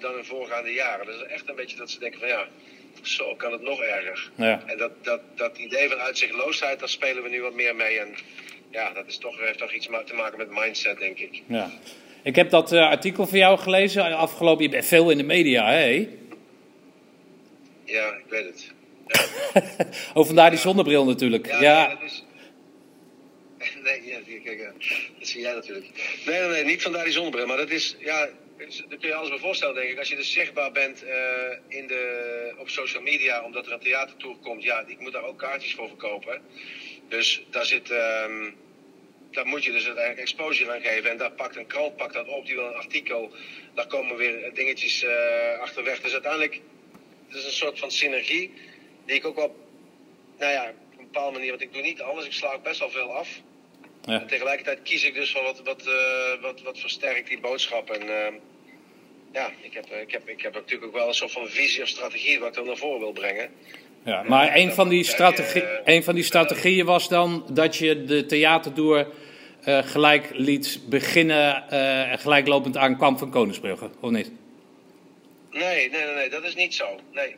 dan 0.00 0.16
in 0.16 0.24
voorgaande 0.24 0.72
jaren. 0.72 1.06
Dus 1.06 1.22
echt 1.22 1.48
een 1.48 1.54
beetje 1.54 1.76
dat 1.76 1.90
ze 1.90 1.98
denken 1.98 2.20
van 2.20 2.28
ja, 2.28 2.46
zo 3.02 3.34
kan 3.34 3.52
het 3.52 3.60
nog 3.60 3.82
erger. 3.82 4.30
Ja. 4.34 4.62
En 4.66 4.78
dat, 4.78 5.04
dat, 5.04 5.20
dat 5.34 5.58
idee 5.58 5.88
van 5.88 5.98
uitzichtloosheid, 5.98 6.78
daar 6.78 6.88
spelen 6.88 7.22
we 7.22 7.28
nu 7.28 7.42
wat 7.42 7.54
meer 7.54 7.76
mee. 7.76 7.98
En 7.98 8.14
ja, 8.70 8.92
dat 8.92 9.06
is 9.06 9.18
toch, 9.18 9.40
heeft 9.40 9.58
toch 9.58 9.72
iets 9.72 9.88
te 10.04 10.14
maken 10.14 10.38
met 10.38 10.50
mindset, 10.50 10.98
denk 10.98 11.18
ik. 11.18 11.42
Ja. 11.46 11.70
Ik 12.22 12.36
heb 12.36 12.50
dat 12.50 12.72
uh, 12.72 12.88
artikel 12.88 13.26
van 13.26 13.38
jou 13.38 13.58
gelezen 13.58 14.16
afgelopen. 14.16 14.64
Je 14.64 14.70
bent 14.70 14.86
veel 14.86 15.10
in 15.10 15.16
de 15.16 15.24
media, 15.24 15.70
hè? 15.70 16.08
Ja, 17.84 18.06
ik 18.08 18.24
weet 18.28 18.44
het. 18.44 18.72
Oh, 20.14 20.26
vandaar 20.26 20.50
die 20.50 20.58
zonnebril 20.58 21.04
natuurlijk. 21.04 21.46
Ja, 21.46 21.60
ja. 21.60 21.86
Nee, 21.86 21.96
dat 21.96 22.04
is... 22.04 22.24
Nee, 23.82 24.04
ja, 24.04 24.18
kijk, 24.44 24.72
dat 25.18 25.28
zie 25.28 25.40
jij 25.40 25.54
natuurlijk. 25.54 25.86
Nee, 26.26 26.40
nee, 26.40 26.48
nee, 26.48 26.64
niet 26.64 26.82
vandaar 26.82 27.04
die 27.04 27.12
zonnebril. 27.12 27.46
Maar 27.46 27.56
dat 27.56 27.70
is, 27.70 27.96
ja, 27.98 28.28
daar 28.56 28.98
kun 28.98 29.08
je 29.08 29.14
alles 29.14 29.28
bij 29.28 29.38
voorstellen, 29.38 29.74
denk 29.74 29.90
ik. 29.90 29.98
Als 29.98 30.08
je 30.08 30.16
dus 30.16 30.32
zichtbaar 30.32 30.72
bent 30.72 31.04
uh, 31.04 31.10
in 31.68 31.86
de, 31.86 32.54
op 32.58 32.68
social 32.68 33.02
media, 33.02 33.42
omdat 33.42 33.66
er 33.66 33.72
een 33.72 33.80
theatertour 33.80 34.36
komt, 34.36 34.62
ja, 34.62 34.84
ik 34.86 35.00
moet 35.00 35.12
daar 35.12 35.22
ook 35.24 35.38
kaartjes 35.38 35.74
voor 35.74 35.88
verkopen. 35.88 36.40
Dus 37.08 37.44
daar 37.50 37.66
zit, 37.66 37.90
um, 37.90 38.54
daar 39.30 39.46
moet 39.46 39.64
je 39.64 39.72
dus 39.72 39.84
eigenlijk 39.84 40.18
exposure 40.18 40.72
aan 40.72 40.80
geven. 40.80 41.10
En 41.10 41.16
daar 41.16 41.32
pakt 41.32 41.56
een 41.56 41.66
krant 41.66 41.96
pakt 41.96 42.14
dat 42.14 42.28
op, 42.28 42.46
die 42.46 42.54
wil 42.54 42.66
een 42.66 42.74
artikel. 42.74 43.32
Daar 43.74 43.86
komen 43.86 44.16
weer 44.16 44.54
dingetjes 44.54 45.02
uh, 45.02 45.58
achterweg. 45.60 46.00
Dus 46.00 46.12
uiteindelijk, 46.12 46.60
het 47.28 47.36
is 47.36 47.44
een 47.44 47.50
soort 47.50 47.78
van 47.78 47.90
synergie, 47.90 48.52
die 49.06 49.16
ik 49.16 49.26
ook 49.26 49.36
wel, 49.36 49.56
nou 50.38 50.52
ja, 50.52 50.62
op 50.92 50.98
een 50.98 51.04
bepaalde 51.04 51.32
manier, 51.32 51.50
want 51.50 51.62
ik 51.62 51.72
doe 51.72 51.82
niet 51.82 52.00
alles, 52.00 52.24
ik 52.24 52.32
sla 52.32 52.52
ook 52.52 52.62
best 52.62 52.80
wel 52.80 52.90
veel 52.90 53.14
af. 53.14 53.40
Ja. 54.02 54.20
En 54.20 54.26
tegelijkertijd 54.26 54.82
kies 54.82 55.04
ik 55.04 55.14
dus 55.14 55.32
van 55.32 55.42
wat, 55.42 55.60
wat, 55.64 55.86
uh, 55.86 56.42
wat, 56.42 56.62
wat 56.62 56.78
versterkt 56.78 57.28
die 57.28 57.40
boodschap. 57.40 57.90
En 57.90 58.02
uh, 58.02 58.40
ja, 59.32 59.50
ik 59.60 59.72
heb, 59.72 59.86
ik, 59.86 60.10
heb, 60.10 60.28
ik 60.28 60.42
heb 60.42 60.54
natuurlijk 60.54 60.84
ook 60.84 60.98
wel 60.98 61.08
een 61.08 61.14
soort 61.14 61.32
van 61.32 61.48
visie 61.48 61.82
of 61.82 61.88
strategie 61.88 62.38
wat 62.38 62.48
ik 62.48 62.54
dan 62.54 62.66
naar 62.66 62.76
voren 62.76 63.00
wil 63.00 63.12
brengen. 63.12 63.50
Ja, 64.04 64.22
maar 64.22 64.56
een 64.56 64.72
van, 64.72 64.88
die 64.88 65.04
strategie, 65.04 65.64
een 65.84 66.04
van 66.04 66.14
die 66.14 66.24
strategieën 66.24 66.86
was 66.86 67.08
dan 67.08 67.46
dat 67.50 67.76
je 67.76 68.04
de 68.04 68.26
theaterdoor 68.26 69.12
gelijk 69.64 70.28
liet 70.32 70.80
beginnen 70.88 71.68
en 72.10 72.18
gelijklopend 72.18 72.76
aankwam 72.76 73.18
van 73.18 73.30
Koningsbrugge, 73.30 73.90
of 74.00 74.10
niet? 74.10 74.30
Nee, 75.50 75.90
nee, 75.90 76.04
nee, 76.04 76.14
nee, 76.14 76.28
dat 76.28 76.44
is 76.44 76.54
niet 76.54 76.74
zo. 76.74 77.00
Nee, 77.12 77.36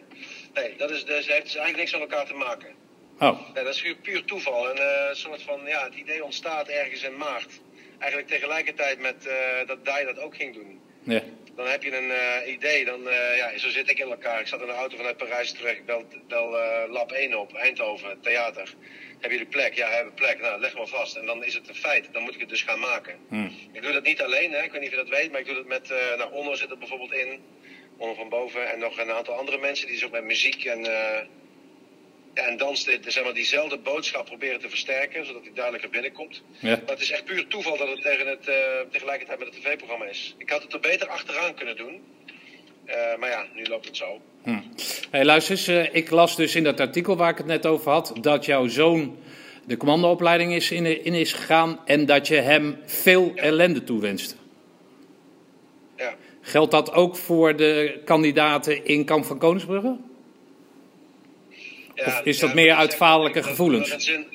nee 0.56 0.76
dat, 0.76 0.90
is, 0.90 1.04
dat 1.04 1.14
heeft 1.14 1.26
dus 1.26 1.54
eigenlijk 1.54 1.76
niks 1.76 1.92
met 1.92 2.00
elkaar 2.00 2.26
te 2.26 2.34
maken. 2.34 2.74
Oh. 3.18 3.54
Nee, 3.54 3.64
dat 3.64 3.74
is 3.74 3.94
puur 4.02 4.24
toeval. 4.24 4.70
En 4.70 4.76
uh, 4.76 5.08
een 5.08 5.16
soort 5.16 5.42
van, 5.42 5.60
ja, 5.64 5.84
het 5.84 5.94
idee 5.94 6.24
ontstaat 6.24 6.68
ergens 6.68 7.02
in 7.02 7.16
maart. 7.16 7.60
Eigenlijk 7.98 8.30
tegelijkertijd 8.30 8.98
met 8.98 9.26
uh, 9.26 9.66
dat 9.66 9.84
Dai 9.84 10.04
dat 10.04 10.18
ook 10.18 10.36
ging 10.36 10.54
doen. 10.54 10.80
Ja. 11.02 11.22
Dan 11.54 11.66
heb 11.66 11.82
je 11.82 11.96
een 11.96 12.08
uh, 12.44 12.52
idee, 12.52 12.84
dan, 12.84 13.02
ja, 13.36 13.58
zo 13.58 13.68
zit 13.68 13.90
ik 13.90 13.98
in 13.98 14.10
elkaar. 14.10 14.40
Ik 14.40 14.46
zat 14.46 14.60
in 14.60 14.66
de 14.66 14.72
auto 14.72 14.96
vanuit 14.96 15.16
Parijs 15.16 15.52
terug, 15.52 15.76
ik 15.76 15.86
bel, 15.86 16.04
bel 16.28 16.50
Lab 16.88 17.12
1 17.12 17.38
op, 17.38 17.54
Eindhoven, 17.54 18.20
theater. 18.20 18.74
Heb 19.20 19.30
je 19.30 19.38
de 19.38 19.46
plek? 19.46 19.74
Ja, 19.74 19.88
we 19.88 19.94
hebben 19.94 20.14
plek. 20.14 20.40
Nou, 20.40 20.60
leg 20.60 20.76
maar 20.76 20.86
vast. 20.86 21.16
En 21.16 21.26
dan 21.26 21.44
is 21.44 21.54
het 21.54 21.68
een 21.68 21.74
feit. 21.74 22.08
Dan 22.12 22.22
moet 22.22 22.34
ik 22.34 22.40
het 22.40 22.48
dus 22.48 22.62
gaan 22.62 22.78
maken. 22.78 23.18
Hmm. 23.28 23.52
Ik 23.72 23.82
doe 23.82 23.92
dat 23.92 24.02
niet 24.02 24.22
alleen, 24.22 24.52
hè. 24.52 24.62
ik 24.62 24.72
weet 24.72 24.80
niet 24.80 24.90
of 24.90 24.96
je 24.96 25.04
dat 25.04 25.18
weet, 25.18 25.30
maar 25.30 25.40
ik 25.40 25.46
doe 25.46 25.54
dat 25.54 25.66
met, 25.66 25.88
nou, 26.16 26.32
Onno 26.32 26.54
zit 26.54 26.70
er 26.70 26.78
bijvoorbeeld 26.78 27.12
in. 27.12 27.40
Onno 27.96 28.14
van 28.14 28.28
boven. 28.28 28.72
En 28.72 28.78
nog 28.78 28.98
een 28.98 29.10
aantal 29.10 29.34
andere 29.34 29.58
mensen 29.58 29.88
die 29.88 30.04
ook 30.04 30.10
met 30.10 30.24
muziek 30.24 30.64
en... 30.64 30.84
Ja, 32.36 32.46
en 32.46 32.56
dan 32.56 32.76
zeg 32.76 33.22
maar, 33.24 33.34
diezelfde 33.34 33.78
boodschap 33.78 34.26
proberen 34.26 34.60
te 34.60 34.68
versterken, 34.68 35.26
zodat 35.26 35.42
die 35.42 35.52
duidelijker 35.52 35.90
binnenkomt. 35.90 36.42
Ja. 36.58 36.68
Maar 36.68 36.94
het 36.94 37.00
is 37.00 37.10
echt 37.10 37.24
puur 37.24 37.46
toeval 37.46 37.76
dat 37.76 37.88
het, 37.88 38.02
tegen 38.02 38.26
het 38.26 38.48
uh, 38.48 38.54
tegelijkertijd 38.90 39.38
met 39.38 39.48
het 39.48 39.62
tv-programma 39.62 40.04
is. 40.04 40.34
Ik 40.38 40.50
had 40.50 40.62
het 40.62 40.72
er 40.72 40.80
beter 40.80 41.08
achteraan 41.08 41.54
kunnen 41.54 41.76
doen. 41.76 42.02
Uh, 42.86 43.16
maar 43.18 43.28
ja, 43.28 43.46
nu 43.54 43.64
loopt 43.64 43.86
het 43.86 43.96
zo. 43.96 44.20
Hm. 44.42 44.60
Hey, 45.10 45.24
luister 45.24 45.50
eens, 45.50 45.68
uh, 45.68 45.94
ik 45.94 46.10
las 46.10 46.36
dus 46.36 46.54
in 46.54 46.64
dat 46.64 46.80
artikel 46.80 47.16
waar 47.16 47.30
ik 47.30 47.36
het 47.36 47.46
net 47.46 47.66
over 47.66 47.90
had, 47.90 48.12
dat 48.20 48.44
jouw 48.44 48.66
zoon 48.66 49.18
de 49.64 49.76
commandoopleiding 49.76 50.54
is 50.54 50.70
in, 50.70 51.04
in 51.04 51.14
is 51.14 51.32
gegaan 51.32 51.80
en 51.84 52.06
dat 52.06 52.26
je 52.26 52.36
hem 52.36 52.78
veel 52.84 53.32
ja. 53.34 53.42
ellende 53.42 53.84
toewenst. 53.84 54.36
Ja. 55.96 56.14
Geldt 56.40 56.70
dat 56.70 56.92
ook 56.92 57.16
voor 57.16 57.56
de 57.56 58.00
kandidaten 58.04 58.84
in 58.84 59.04
Kamp 59.04 59.24
van 59.24 59.38
Koningsbrugge? 59.38 59.96
Ja, 61.94 62.04
of 62.06 62.20
is 62.24 62.38
dat 62.38 62.48
ja, 62.48 62.54
meer 62.54 62.74
uit 62.74 62.94
vaderlijke 62.96 63.42
gevoelens? 63.42 63.88
dat- 63.88 63.98
dat 63.98 64.06
zin- 64.06 64.34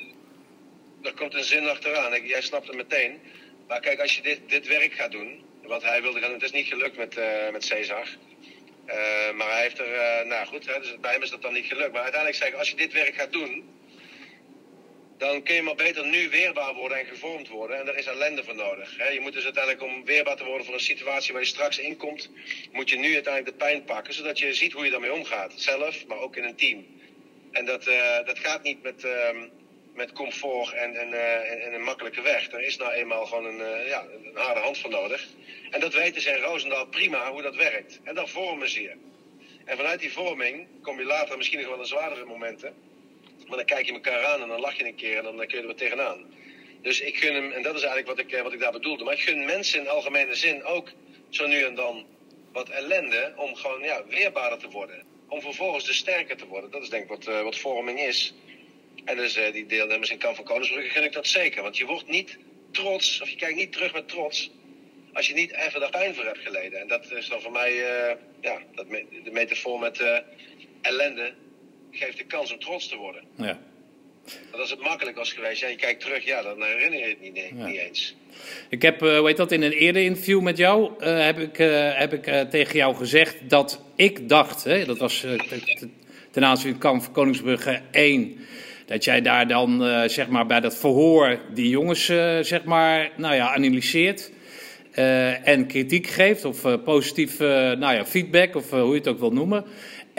Er 1.01 1.13
komt 1.13 1.33
een 1.33 1.43
zin 1.43 1.67
achteraan. 1.69 2.13
Ik- 2.13 2.27
Jij 2.27 2.41
snapt 2.41 2.67
het 2.67 2.75
meteen. 2.75 3.19
Maar 3.67 3.79
kijk, 3.79 3.99
als 3.99 4.15
je 4.15 4.21
dit, 4.21 4.39
dit 4.47 4.67
werk 4.67 4.93
gaat 4.93 5.11
doen, 5.11 5.39
wat 5.63 5.83
hij 5.83 6.01
wilde 6.01 6.19
gaan 6.19 6.29
doen, 6.29 6.37
het 6.39 6.45
is 6.53 6.59
niet 6.59 6.67
gelukt 6.67 6.97
met, 6.97 7.17
eh 7.17 7.51
met 7.51 7.63
Cesar. 7.65 8.07
Eh, 8.85 8.97
maar 9.35 9.51
hij 9.51 9.61
heeft 9.61 9.79
er, 9.79 9.93
eh, 9.93 10.25
nou 10.27 10.47
goed, 10.47 10.65
hè, 10.67 10.79
dus 10.79 10.95
bij 11.01 11.11
hem 11.11 11.21
is 11.21 11.29
dat 11.29 11.41
dan 11.41 11.53
niet 11.53 11.65
gelukt. 11.65 11.91
Maar 11.91 12.01
uiteindelijk 12.01 12.41
zeg 12.43 12.51
ik, 12.51 12.59
als 12.59 12.69
je 12.69 12.75
dit 12.75 12.93
werk 12.93 13.15
gaat 13.15 13.31
doen, 13.31 13.63
dan 15.21 15.43
kun 15.43 15.55
je 15.55 15.61
maar 15.61 15.75
beter 15.75 16.05
nu 16.05 16.29
weerbaar 16.29 16.73
worden 16.73 16.97
en 16.97 17.05
gevormd 17.05 17.47
worden. 17.47 17.77
En 17.77 17.85
daar 17.85 17.97
is 17.97 18.05
ellende 18.05 18.43
voor 18.43 18.55
nodig. 18.55 18.97
Hè. 18.97 19.07
Je 19.07 19.19
moet 19.19 19.33
dus 19.33 19.43
uiteindelijk, 19.43 19.83
om 19.83 20.05
weerbaar 20.05 20.35
te 20.35 20.43
worden 20.43 20.65
voor 20.65 20.73
een 20.73 20.79
situatie 20.79 21.33
waar 21.33 21.41
je 21.41 21.47
straks 21.47 21.77
in 21.79 21.97
komt, 21.97 22.29
moet 22.71 22.89
je 22.89 22.97
nu 22.97 23.13
uiteindelijk 23.13 23.57
de 23.57 23.65
pijn 23.65 23.83
pakken, 23.83 24.13
zodat 24.13 24.39
je 24.39 24.53
ziet 24.53 24.71
hoe 24.73 24.85
je 24.85 24.91
daarmee 24.91 25.13
omgaat. 25.13 25.53
Zelf, 25.55 26.05
maar 26.05 26.17
ook 26.17 26.35
in 26.35 26.43
een 26.43 26.55
team. 26.55 26.85
En 27.51 27.65
dat, 27.65 27.87
eh, 27.87 28.25
dat 28.25 28.39
gaat 28.39 28.63
niet 28.63 28.81
met, 28.81 29.03
ehm, 29.03 29.47
met 29.93 30.11
comfort 30.11 30.73
en, 30.73 30.95
en, 30.95 31.13
eh, 31.13 31.51
en- 31.51 31.61
en 31.61 31.73
een 31.73 31.83
makkelijke 31.83 32.21
weg. 32.21 32.51
Er 32.51 32.61
is 32.63 32.77
nou 32.77 32.91
eenmaal 32.91 33.25
gewoon 33.25 33.45
een, 33.45 33.61
eh, 33.61 33.87
ja, 33.87 34.05
een 34.23 34.35
harde 34.35 34.59
hand 34.59 34.77
voor 34.77 34.89
nodig. 34.89 35.27
En 35.69 35.79
dat 35.79 35.93
weten 35.93 36.21
ze 36.21 36.29
in 36.29 36.41
Roosendaal 36.41 36.85
prima 36.85 37.31
hoe 37.31 37.41
dat 37.41 37.55
werkt. 37.55 37.99
En 38.03 38.15
dan 38.15 38.27
vormen 38.29 38.69
ze 38.69 38.81
je. 38.81 38.93
En 39.65 39.77
vanuit 39.77 39.99
die 39.99 40.11
vorming 40.11 40.67
kom 40.81 40.99
je 40.99 41.05
later 41.05 41.37
misschien 41.37 41.59
nog 41.59 41.69
wel 41.69 41.79
in 41.79 41.85
zwaardere 41.85 42.25
momenten. 42.25 42.90
Maar 43.47 43.57
dan 43.57 43.65
kijk 43.65 43.85
je 43.85 43.93
elkaar 43.93 44.25
aan 44.25 44.41
en 44.41 44.47
dan 44.47 44.59
lach 44.59 44.77
je 44.77 44.85
een 44.85 44.95
keer 44.95 45.17
en 45.17 45.23
dan 45.23 45.37
kun 45.37 45.47
je 45.47 45.57
er 45.57 45.67
wat 45.67 45.77
tegenaan. 45.77 46.25
Dus 46.81 47.01
ik 47.01 47.17
gun 47.17 47.33
hem, 47.33 47.51
en 47.51 47.61
dat 47.61 47.75
is 47.75 47.83
eigenlijk 47.83 48.17
wat 48.17 48.25
ik, 48.25 48.31
eh, 48.31 48.41
wat 48.41 48.53
ik 48.53 48.59
daar 48.59 48.71
bedoelde. 48.71 49.03
Maar 49.03 49.13
ik 49.13 49.21
gun 49.21 49.45
mensen 49.45 49.79
in 49.79 49.87
algemene 49.87 50.35
zin 50.35 50.63
ook 50.63 50.91
zo 51.29 51.47
nu 51.47 51.63
en 51.63 51.75
dan 51.75 52.05
wat 52.51 52.69
ellende 52.69 53.33
om 53.35 53.55
gewoon 53.55 53.81
ja, 53.83 54.05
weerbaarder 54.05 54.59
te 54.59 54.69
worden. 54.69 55.03
Om 55.27 55.41
vervolgens 55.41 55.85
dus 55.85 55.97
sterker 55.97 56.37
te 56.37 56.47
worden. 56.47 56.71
Dat 56.71 56.81
is 56.81 56.89
denk 56.89 57.03
ik 57.03 57.09
wat, 57.09 57.27
eh, 57.27 57.41
wat 57.41 57.57
vorming 57.57 57.99
is. 58.01 58.33
En 59.05 59.15
dus 59.15 59.35
eh, 59.35 59.53
die 59.53 59.65
deelnemers 59.65 60.09
in 60.09 60.17
Kamp 60.17 60.35
van 60.35 60.45
Koningsbrugge 60.45 60.89
gun 60.89 61.03
ik 61.03 61.13
dat 61.13 61.27
zeker. 61.27 61.61
Want 61.61 61.77
je 61.77 61.85
wordt 61.85 62.07
niet 62.07 62.37
trots, 62.71 63.21
of 63.21 63.29
je 63.29 63.35
kijkt 63.35 63.55
niet 63.55 63.71
terug 63.71 63.93
met 63.93 64.07
trots, 64.07 64.51
als 65.13 65.27
je 65.27 65.33
niet 65.33 65.51
even 65.51 65.79
daar 65.79 65.89
pijn 65.89 66.15
voor 66.15 66.25
hebt 66.25 66.39
geleden. 66.39 66.79
En 66.79 66.87
dat 66.87 67.11
is 67.11 67.27
dan 67.27 67.41
voor 67.41 67.51
mij, 67.51 67.73
ja, 68.41 68.61
dat 68.75 68.89
de 68.89 69.31
metafoor 69.31 69.79
met 69.79 70.23
ellende 70.81 71.33
geeft 71.91 72.17
de 72.17 72.25
kans 72.25 72.53
om 72.53 72.59
trots 72.59 72.87
te 72.87 72.95
worden. 72.95 73.23
Ja. 73.35 73.59
Want 74.25 74.61
als 74.61 74.69
het 74.69 74.81
makkelijk 74.81 75.17
was 75.17 75.33
geweest, 75.33 75.61
ja, 75.61 75.67
je 75.67 75.75
kijkt 75.75 76.01
terug, 76.01 76.25
ja, 76.25 76.41
dan 76.41 76.63
herinner 76.63 76.99
je 76.99 77.05
het 77.05 77.21
niet, 77.21 77.65
niet 77.65 77.77
eens. 77.77 78.15
Ik 78.69 78.81
heb, 78.81 79.03
uh, 79.03 79.17
hoe 79.17 79.27
heet 79.27 79.37
dat, 79.37 79.51
in 79.51 79.61
een 79.61 79.71
eerder 79.71 80.03
interview 80.03 80.41
met 80.41 80.57
jou 80.57 80.91
uh, 80.99 81.25
heb 81.25 81.39
ik, 81.39 81.59
uh, 81.59 81.89
heb 81.93 82.13
ik 82.13 82.49
tegen 82.49 82.75
jou 82.75 82.95
gezegd 82.95 83.49
dat 83.49 83.81
ik 83.95 84.29
dacht, 84.29 84.63
hè, 84.63 84.85
dat 84.85 84.97
was 84.97 85.25
ten 86.31 86.45
aanzien 86.45 86.75
van 86.79 87.11
Koningsbrugge 87.11 87.81
1, 87.91 88.37
dat 88.85 89.03
jij 89.03 89.21
daar 89.21 89.47
dan 89.47 89.83
zeg 90.09 90.27
maar 90.27 90.45
bij 90.45 90.59
dat 90.59 90.77
verhoor 90.77 91.39
die 91.53 91.69
jongens 91.69 92.05
zeg 92.41 92.63
maar, 92.63 93.11
nou 93.17 93.35
ja, 93.35 93.53
analyseert. 93.55 94.31
en 95.43 95.67
kritiek 95.67 96.07
geeft 96.07 96.45
of 96.45 96.83
positief 96.83 97.39
nou 97.39 97.93
ja, 97.93 98.05
feedback 98.05 98.55
of 98.55 98.69
hoe 98.69 98.87
je 98.87 98.97
het 98.97 99.07
ook 99.07 99.19
wil 99.19 99.31
noemen. 99.31 99.65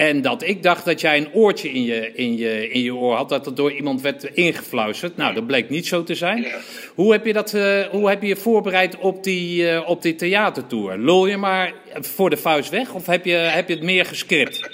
En 0.09 0.23
dat 0.23 0.43
ik 0.43 0.63
dacht 0.63 0.85
dat 0.85 1.01
jij 1.01 1.17
een 1.17 1.33
oortje 1.33 1.69
in 1.71 1.85
je, 1.85 2.13
in 2.15 2.37
je, 2.37 2.69
in 2.69 2.83
je 2.83 2.95
oor 2.95 3.15
had, 3.15 3.29
dat 3.29 3.47
het 3.47 3.57
door 3.57 3.73
iemand 3.73 4.01
werd 4.01 4.25
ingefluisterd. 4.25 5.17
Nou, 5.17 5.35
dat 5.35 5.47
bleek 5.47 5.69
niet 5.69 5.87
zo 5.87 6.05
te 6.05 6.15
zijn. 6.15 6.47
Hoe 6.95 7.13
heb 7.13 7.27
je, 7.27 7.33
dat, 7.33 7.55
uh, 7.55 7.87
hoe 7.87 8.09
heb 8.09 8.23
je 8.23 8.29
je 8.29 8.37
voorbereid 8.37 8.97
op 8.97 9.25
die, 9.25 9.63
uh, 9.63 9.89
op 9.89 10.03
die 10.03 10.15
theatertour? 10.15 10.99
Lul 10.99 11.27
je 11.27 11.37
maar 11.37 11.75
voor 11.93 12.31
de 12.31 12.37
vuist 12.37 12.71
weg 12.71 12.95
of 12.95 13.07
heb 13.07 13.25
je, 13.25 13.33
heb 13.33 13.69
je 13.69 13.75
het 13.75 13.83
meer 13.83 14.05
gescript? 14.07 14.61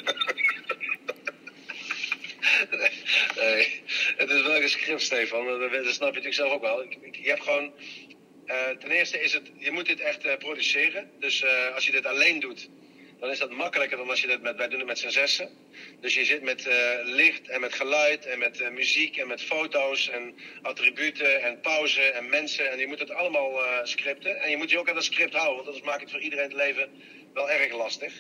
Nee, 3.37 3.83
het 4.17 4.31
is 4.31 4.43
wel 4.43 4.61
gescript, 4.61 5.03
Stefan. 5.03 5.47
Dat, 5.47 5.61
dat 5.61 5.71
snap 5.71 6.15
je 6.15 6.21
natuurlijk 6.21 6.35
zelf 6.35 6.53
ook 6.53 6.61
wel. 6.61 6.85
Je 7.13 7.29
hebt 7.29 7.43
gewoon... 7.43 7.73
Uh, 8.47 8.55
ten 8.79 8.91
eerste 8.91 9.21
is 9.21 9.33
het... 9.33 9.51
Je 9.59 9.71
moet 9.71 9.87
dit 9.87 10.01
echt 10.01 10.39
produceren. 10.39 11.11
Dus 11.19 11.45
als 11.75 11.87
je 11.87 11.93
dit 11.93 12.07
alleen 12.07 12.41
doet 12.41 12.69
dan 13.21 13.31
is 13.31 13.39
dat 13.39 13.51
makkelijker 13.51 13.97
dan 13.97 14.11
als 14.11 14.21
je 14.21 14.27
dat 14.27 14.41
met, 14.41 14.57
wij 14.57 14.69
doen 14.69 14.79
het 14.79 14.89
met 14.89 14.99
z'n 14.99 15.09
zessen. 15.09 15.49
Dus 16.01 16.15
je 16.15 16.25
zit 16.25 16.43
met 16.43 16.67
uh, 16.67 16.75
licht 17.03 17.49
en 17.49 17.61
met 17.61 17.75
geluid 17.75 18.27
en 18.27 18.39
met 18.39 18.61
uh, 18.61 18.69
muziek 18.69 19.17
en 19.17 19.27
met 19.27 19.43
foto's 19.43 20.09
en 20.09 20.35
attributen 20.63 21.43
en 21.43 21.61
pauze 21.61 22.03
en 22.03 22.29
mensen. 22.29 22.71
En 22.71 22.79
je 22.79 22.87
moet 22.87 22.99
het 22.99 23.11
allemaal 23.11 23.65
uh, 23.65 23.79
scripten. 23.83 24.41
En 24.41 24.51
je 24.51 24.57
moet 24.57 24.71
je 24.71 24.79
ook 24.79 24.89
aan 24.89 24.95
dat 24.95 25.05
script 25.05 25.35
houden, 25.35 25.57
want 25.57 25.67
anders 25.67 25.87
maakt 25.87 26.01
het 26.01 26.11
voor 26.11 26.21
iedereen 26.21 26.45
het 26.45 26.55
leven 26.55 26.91
wel 27.35 27.51
erg 27.51 27.73
lastig. 27.73 28.13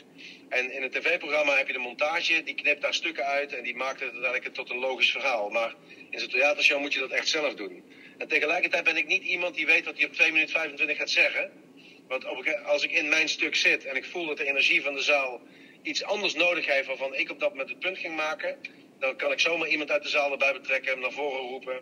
En 0.48 0.72
in 0.72 0.82
een 0.82 0.90
tv-programma 0.90 1.56
heb 1.56 1.66
je 1.66 1.72
de 1.72 1.78
montage, 1.78 2.42
die 2.42 2.54
knipt 2.54 2.82
daar 2.82 2.94
stukken 2.94 3.24
uit 3.24 3.52
en 3.52 3.62
die 3.62 3.76
maakt 3.76 4.00
het 4.00 4.12
uiteindelijk 4.12 4.54
tot 4.54 4.70
een 4.70 4.78
logisch 4.78 5.10
verhaal. 5.10 5.48
Maar 5.48 5.74
in 6.10 6.18
zo'n 6.18 6.28
theatershow 6.28 6.80
moet 6.80 6.94
je 6.94 7.00
dat 7.00 7.10
echt 7.10 7.28
zelf 7.28 7.54
doen. 7.54 7.82
En 8.18 8.28
tegelijkertijd 8.28 8.84
ben 8.84 8.96
ik 8.96 9.06
niet 9.06 9.22
iemand 9.22 9.54
die 9.54 9.66
weet 9.66 9.84
wat 9.84 9.96
hij 9.96 10.06
op 10.06 10.12
2 10.12 10.32
minuten 10.32 10.54
25 10.54 10.96
gaat 10.96 11.10
zeggen. 11.10 11.67
Want 12.08 12.24
als 12.64 12.84
ik 12.84 12.90
in 12.90 13.08
mijn 13.08 13.28
stuk 13.28 13.56
zit 13.56 13.84
en 13.84 13.96
ik 13.96 14.04
voel 14.04 14.26
dat 14.26 14.36
de 14.36 14.46
energie 14.46 14.82
van 14.82 14.94
de 14.94 15.02
zaal 15.02 15.40
iets 15.82 16.04
anders 16.04 16.34
nodig 16.34 16.66
heeft 16.66 16.86
waarvan 16.86 17.14
ik 17.14 17.30
op 17.30 17.40
dat 17.40 17.50
moment 17.50 17.68
het 17.68 17.78
punt 17.78 17.98
ging 17.98 18.16
maken, 18.16 18.56
dan 18.98 19.16
kan 19.16 19.32
ik 19.32 19.40
zomaar 19.40 19.68
iemand 19.68 19.90
uit 19.90 20.02
de 20.02 20.08
zaal 20.08 20.32
erbij 20.32 20.52
betrekken, 20.52 20.92
hem 20.92 21.00
naar 21.00 21.12
voren 21.12 21.40
roepen. 21.40 21.80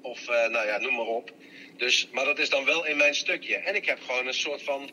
Of 0.00 0.28
uh, 0.28 0.46
nou 0.46 0.66
ja, 0.66 0.78
noem 0.78 0.94
maar 0.94 1.06
op. 1.06 1.32
Dus, 1.76 2.08
maar 2.12 2.24
dat 2.24 2.38
is 2.38 2.48
dan 2.48 2.64
wel 2.64 2.86
in 2.86 2.96
mijn 2.96 3.14
stukje. 3.14 3.56
En 3.56 3.74
ik 3.74 3.86
heb 3.86 4.00
gewoon 4.00 4.26
een 4.26 4.34
soort 4.34 4.62
van 4.62 4.90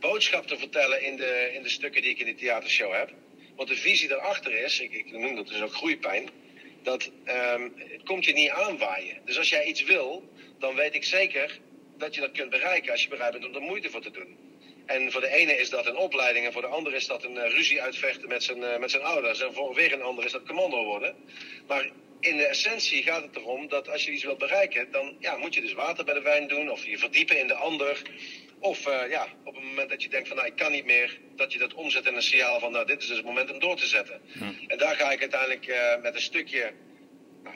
boodschap 0.00 0.46
te 0.46 0.58
vertellen 0.58 1.02
in 1.02 1.16
de, 1.16 1.50
in 1.54 1.62
de 1.62 1.68
stukken 1.68 2.02
die 2.02 2.10
ik 2.10 2.18
in 2.18 2.26
de 2.26 2.34
theatershow 2.34 2.92
heb. 2.92 3.12
Want 3.56 3.68
de 3.68 3.76
visie 3.76 4.08
daarachter 4.08 4.52
is, 4.52 4.80
ik, 4.80 4.92
ik 4.92 5.12
noem 5.12 5.36
dat 5.36 5.48
dus 5.48 5.62
ook 5.62 5.74
groeipijn, 5.74 6.28
dat 6.82 7.10
um, 7.26 7.72
het 7.76 8.02
komt 8.02 8.24
je 8.24 8.32
niet 8.32 8.50
aanwaaien. 8.50 9.18
Dus 9.24 9.38
als 9.38 9.48
jij 9.48 9.64
iets 9.64 9.82
wil, 9.82 10.28
dan 10.58 10.74
weet 10.74 10.94
ik 10.94 11.04
zeker 11.04 11.60
dat 12.00 12.14
je 12.14 12.20
dat 12.20 12.32
kunt 12.32 12.50
bereiken 12.50 12.92
als 12.92 13.02
je 13.02 13.08
bereid 13.08 13.32
bent 13.32 13.46
om 13.46 13.54
er 13.54 13.60
moeite 13.60 13.90
voor 13.90 14.00
te 14.00 14.10
doen. 14.10 14.36
En 14.86 15.12
voor 15.12 15.20
de 15.20 15.28
ene 15.28 15.56
is 15.56 15.70
dat 15.70 15.86
een 15.86 15.96
opleiding 15.96 16.46
en 16.46 16.52
voor 16.52 16.62
de 16.62 16.68
andere 16.68 16.96
is 16.96 17.06
dat 17.06 17.24
een 17.24 17.36
uh, 17.36 17.50
ruzie 17.50 17.82
uitvechten 17.82 18.28
met 18.28 18.42
zijn, 18.42 18.58
uh, 18.58 18.78
met 18.78 18.90
zijn 18.90 19.02
ouders. 19.02 19.40
En 19.40 19.52
voor 19.52 19.74
weer 19.74 19.92
een 19.92 20.02
ander 20.02 20.24
is 20.24 20.32
dat 20.32 20.46
commando 20.46 20.84
worden. 20.84 21.14
Maar 21.66 21.90
in 22.20 22.36
de 22.36 22.46
essentie 22.46 23.02
gaat 23.02 23.22
het 23.22 23.36
erom 23.36 23.68
dat 23.68 23.88
als 23.88 24.04
je 24.04 24.12
iets 24.12 24.24
wilt 24.24 24.38
bereiken, 24.38 24.90
dan 24.90 25.16
ja, 25.18 25.36
moet 25.36 25.54
je 25.54 25.60
dus 25.60 25.72
water 25.72 26.04
bij 26.04 26.14
de 26.14 26.20
wijn 26.20 26.48
doen 26.48 26.70
of 26.70 26.86
je 26.86 26.98
verdiepen 26.98 27.38
in 27.38 27.46
de 27.46 27.54
ander. 27.54 28.02
Of 28.58 28.86
uh, 28.86 29.10
ja, 29.10 29.26
op 29.44 29.54
het 29.54 29.64
moment 29.64 29.90
dat 29.90 30.02
je 30.02 30.08
denkt 30.08 30.28
van 30.28 30.36
nou 30.36 30.48
ik 30.48 30.56
kan 30.56 30.72
niet 30.72 30.84
meer, 30.84 31.18
dat 31.36 31.52
je 31.52 31.58
dat 31.58 31.74
omzet 31.74 32.06
in 32.06 32.14
een 32.14 32.22
signaal 32.22 32.60
van 32.60 32.72
nou 32.72 32.86
dit 32.86 33.00
is 33.00 33.06
dus 33.06 33.16
het 33.16 33.26
moment 33.26 33.52
om 33.52 33.58
door 33.58 33.76
te 33.76 33.86
zetten. 33.86 34.20
Ja. 34.26 34.52
En 34.66 34.78
daar 34.78 34.96
ga 34.96 35.10
ik 35.12 35.20
uiteindelijk 35.20 35.98
met 36.02 36.14
een 36.14 36.20
stukje 36.20 36.72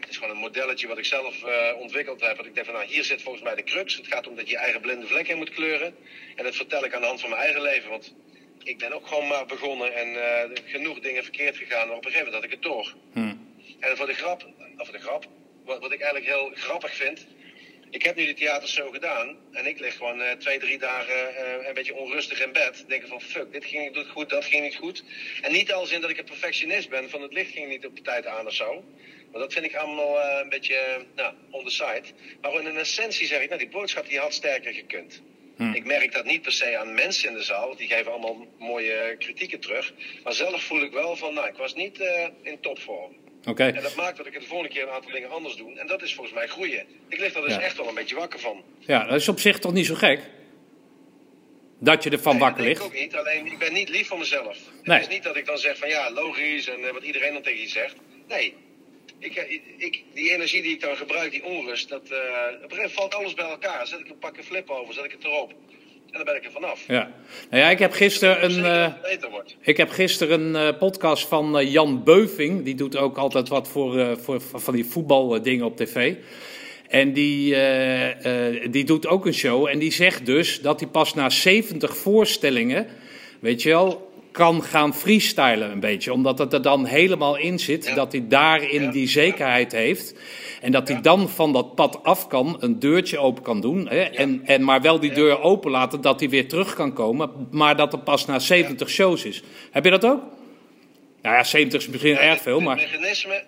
het 0.00 0.08
is 0.08 0.16
gewoon 0.16 0.34
een 0.34 0.40
modelletje 0.40 0.86
wat 0.86 0.98
ik 0.98 1.04
zelf 1.04 1.42
uh, 1.42 1.80
ontwikkeld 1.80 2.20
heb. 2.20 2.36
Dat 2.36 2.46
ik 2.46 2.54
denk 2.54 2.66
van 2.66 2.74
nou, 2.74 2.86
hier 2.86 3.04
zit 3.04 3.22
volgens 3.22 3.44
mij 3.44 3.54
de 3.54 3.62
crux. 3.62 3.96
Het 3.96 4.06
gaat 4.06 4.26
om 4.26 4.36
dat 4.36 4.44
je 4.44 4.50
je 4.50 4.58
eigen 4.58 4.80
blinde 4.80 5.06
vlek 5.06 5.28
in 5.28 5.36
moet 5.36 5.50
kleuren. 5.50 5.96
En 6.36 6.44
dat 6.44 6.56
vertel 6.56 6.84
ik 6.84 6.94
aan 6.94 7.00
de 7.00 7.06
hand 7.06 7.20
van 7.20 7.30
mijn 7.30 7.42
eigen 7.42 7.62
leven. 7.62 7.90
Want 7.90 8.14
ik 8.62 8.78
ben 8.78 8.92
ook 8.92 9.06
gewoon 9.06 9.26
maar 9.26 9.46
begonnen 9.46 9.94
en 9.94 10.08
uh, 10.08 10.62
genoeg 10.64 11.00
dingen 11.00 11.22
verkeerd 11.22 11.56
gegaan. 11.56 11.88
Maar 11.88 11.96
op 11.96 12.04
een 12.04 12.10
gegeven 12.10 12.32
moment 12.32 12.34
had 12.34 12.44
ik 12.44 12.50
het 12.50 12.62
door. 12.62 12.94
Hmm. 13.12 13.56
En 13.80 13.96
voor 13.96 14.06
de 14.06 14.14
grap, 14.14 14.46
of 14.76 14.90
de 14.90 14.98
grap, 14.98 15.26
wat, 15.64 15.80
wat 15.80 15.92
ik 15.92 16.00
eigenlijk 16.00 16.32
heel 16.32 16.50
grappig 16.54 16.94
vind. 16.94 17.26
Ik 17.90 18.02
heb 18.02 18.16
nu 18.16 18.26
de 18.26 18.34
theatershow 18.34 18.92
gedaan. 18.92 19.36
En 19.52 19.66
ik 19.66 19.78
lig 19.78 19.96
gewoon 19.96 20.20
uh, 20.20 20.30
twee, 20.30 20.58
drie 20.58 20.78
dagen 20.78 21.30
uh, 21.30 21.66
een 21.66 21.74
beetje 21.74 21.94
onrustig 21.94 22.42
in 22.42 22.52
bed. 22.52 22.84
Denken 22.88 23.08
van 23.08 23.20
fuck, 23.20 23.52
dit 23.52 23.64
ging 23.64 23.94
niet 23.94 24.06
goed, 24.06 24.28
dat 24.30 24.44
ging 24.44 24.62
niet 24.62 24.76
goed. 24.76 25.04
En 25.42 25.52
niet 25.52 25.72
als 25.72 25.90
in 25.90 26.00
dat 26.00 26.10
ik 26.10 26.18
een 26.18 26.24
perfectionist 26.24 26.88
ben. 26.88 27.10
Van 27.10 27.22
het 27.22 27.32
licht 27.32 27.52
ging 27.52 27.68
niet 27.68 27.86
op 27.86 27.96
de 27.96 28.02
tijd 28.02 28.26
aan 28.26 28.46
of 28.46 28.54
zo. 28.54 28.84
Maar 29.34 29.42
dat 29.42 29.52
vind 29.52 29.64
ik 29.64 29.74
allemaal 29.74 30.18
uh, 30.18 30.38
een 30.42 30.48
beetje 30.48 31.06
nou, 31.14 31.34
on 31.50 31.64
the 31.64 31.70
side. 31.70 32.02
Maar 32.40 32.54
in 32.54 32.76
essentie 32.76 33.26
zeg 33.26 33.40
ik, 33.40 33.48
nou, 33.48 33.60
die 33.60 33.68
boodschap 33.68 34.08
die 34.08 34.18
had 34.18 34.34
sterker 34.34 34.72
gekund. 34.72 35.22
Hmm. 35.56 35.74
Ik 35.74 35.84
merk 35.84 36.12
dat 36.12 36.24
niet 36.24 36.42
per 36.42 36.52
se 36.52 36.78
aan 36.78 36.94
mensen 36.94 37.28
in 37.28 37.36
de 37.36 37.42
zaal, 37.42 37.66
want 37.66 37.78
die 37.78 37.88
geven 37.88 38.12
allemaal 38.12 38.46
mooie 38.58 39.16
kritieken 39.18 39.60
terug. 39.60 39.92
Maar 40.24 40.32
zelf 40.32 40.62
voel 40.62 40.82
ik 40.82 40.92
wel 40.92 41.16
van, 41.16 41.34
nou, 41.34 41.48
ik 41.48 41.56
was 41.56 41.74
niet 41.74 42.00
uh, 42.00 42.26
in 42.42 42.60
topvorm. 42.60 43.16
Okay. 43.44 43.70
En 43.70 43.82
dat 43.82 43.94
maakt 43.94 44.16
dat 44.16 44.26
ik 44.26 44.32
het 44.32 44.42
de 44.42 44.48
volgende 44.48 44.72
keer 44.74 44.82
een 44.82 44.94
aantal 44.94 45.10
dingen 45.10 45.30
anders 45.30 45.56
doe. 45.56 45.78
En 45.78 45.86
dat 45.86 46.02
is 46.02 46.14
volgens 46.14 46.34
mij 46.34 46.46
groeien. 46.46 46.86
Ik 47.08 47.18
lig 47.18 47.34
er 47.34 47.42
dus 47.42 47.54
ja. 47.54 47.60
echt 47.60 47.76
wel 47.76 47.88
een 47.88 47.94
beetje 47.94 48.16
wakker 48.16 48.40
van. 48.40 48.62
Ja, 48.78 49.04
dat 49.04 49.20
is 49.20 49.28
op 49.28 49.40
zich 49.40 49.58
toch 49.58 49.72
niet 49.72 49.86
zo 49.86 49.94
gek? 49.94 50.20
Dat 51.80 52.02
je 52.02 52.10
ervan 52.10 52.32
nee, 52.32 52.40
wakker 52.40 52.64
ligt? 52.64 52.80
ik 52.80 52.86
ook 52.86 52.94
niet. 52.94 53.16
Alleen, 53.16 53.46
ik 53.46 53.58
ben 53.58 53.72
niet 53.72 53.88
lief 53.88 54.06
voor 54.06 54.18
mezelf. 54.18 54.58
Nee. 54.82 54.98
Het 54.98 55.08
is 55.08 55.14
niet 55.14 55.22
dat 55.22 55.36
ik 55.36 55.46
dan 55.46 55.58
zeg 55.58 55.78
van, 55.78 55.88
ja, 55.88 56.10
logisch 56.10 56.68
en 56.68 56.80
uh, 56.80 56.90
wat 56.90 57.02
iedereen 57.02 57.32
dan 57.32 57.42
tegen 57.42 57.60
je 57.60 57.68
zegt. 57.68 57.94
Nee, 58.28 58.54
ik, 59.24 59.36
eh, 59.36 59.60
ik, 59.76 60.02
die 60.14 60.32
energie 60.32 60.62
die 60.62 60.72
ik 60.72 60.80
dan 60.80 60.96
gebruik, 60.96 61.30
die 61.30 61.44
onrust, 61.44 61.88
dat, 61.88 62.02
uh, 62.10 62.18
op 62.18 62.22
een 62.22 62.52
gegeven 62.52 62.76
moment 62.76 62.92
valt 62.92 63.14
alles 63.14 63.34
bij 63.34 63.48
elkaar. 63.48 63.86
Zet 63.86 64.00
ik 64.00 64.08
een 64.08 64.18
pakje 64.18 64.42
flip 64.42 64.70
over, 64.70 64.94
zet 64.94 65.04
ik 65.04 65.10
het 65.10 65.24
erop. 65.24 65.50
En 65.50 66.20
dan 66.20 66.24
ben 66.24 66.36
ik 66.36 66.44
er 66.44 66.50
vanaf. 66.52 66.84
Ja, 66.86 67.10
nou 67.50 67.62
ja, 67.62 67.70
ik 67.70 67.78
heb 67.78 67.92
gisteren 67.92 68.44
een, 68.44 68.58
uh, 68.58 68.92
ik 69.60 69.76
heb 69.76 69.90
gisteren 69.90 70.40
een 70.40 70.72
uh, 70.72 70.78
podcast 70.78 71.26
van 71.26 71.60
uh, 71.60 71.72
Jan 71.72 72.04
Beuving. 72.04 72.64
Die 72.64 72.74
doet 72.74 72.96
ook 72.96 73.16
altijd 73.16 73.48
wat 73.48 73.68
voor, 73.68 74.18
voor 74.18 74.40
van 74.40 74.74
die 74.74 74.84
voetbaldingen 74.84 75.64
op 75.64 75.76
tv. 75.76 76.14
En 76.88 77.12
die, 77.12 77.56
die 78.70 78.84
doet 78.84 79.06
ook 79.06 79.26
een 79.26 79.34
show. 79.34 79.66
En 79.66 79.78
die 79.78 79.92
zegt 79.92 80.26
dus 80.26 80.60
dat 80.60 80.80
hij 80.80 80.88
pas 80.88 81.14
na 81.14 81.30
70 81.30 81.96
voorstellingen, 81.96 82.86
weet 83.40 83.62
je 83.62 83.68
wel, 83.68 84.13
kan 84.34 84.62
gaan 84.62 84.94
freestylen 84.94 85.70
een 85.70 85.80
beetje. 85.80 86.12
Omdat 86.12 86.38
het 86.38 86.52
er 86.52 86.62
dan 86.62 86.84
helemaal 86.84 87.36
in 87.36 87.58
zit. 87.58 87.94
Dat 87.94 88.12
hij 88.12 88.24
daarin 88.28 88.90
die 88.90 89.08
zekerheid 89.08 89.72
heeft. 89.72 90.14
En 90.60 90.72
dat 90.72 90.88
hij 90.88 91.00
dan 91.00 91.28
van 91.28 91.52
dat 91.52 91.74
pad 91.74 92.02
af 92.02 92.26
kan, 92.26 92.56
een 92.60 92.78
deurtje 92.78 93.18
open 93.18 93.42
kan 93.42 93.60
doen. 93.60 93.88
Hè, 93.88 94.02
en, 94.02 94.42
en 94.44 94.64
maar 94.64 94.80
wel 94.80 95.00
die 95.00 95.12
deur 95.12 95.40
open 95.40 95.70
laten 95.70 96.00
dat 96.00 96.20
hij 96.20 96.28
weer 96.28 96.48
terug 96.48 96.74
kan 96.74 96.92
komen. 96.92 97.48
Maar 97.50 97.76
dat 97.76 97.92
het 97.92 98.04
pas 98.04 98.26
na 98.26 98.38
70 98.38 98.90
shows 98.90 99.24
is. 99.24 99.42
Heb 99.70 99.84
je 99.84 99.90
dat 99.90 100.04
ook? 100.04 100.22
Nou 101.22 101.36
ja, 101.36 101.44
70 101.44 101.80
is 101.80 101.88
misschien 101.88 102.16
erg 102.16 102.40
veel, 102.42 102.60
maar... 102.60 102.76
mechanisme... 102.76 103.44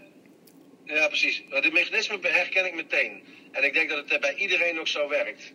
Ja, 0.85 1.07
precies. 1.07 1.43
Dit 1.61 1.73
mechanisme 1.73 2.19
herken 2.23 2.67
ik 2.67 2.75
meteen. 2.75 3.23
En 3.53 3.65
ik 3.65 3.73
denk 3.75 3.89
dat 3.89 4.05
het 4.07 4.21
bij 4.21 4.35
iedereen 4.35 4.81
ook 4.81 4.89
zo 4.89 5.09
werkt. 5.09 5.53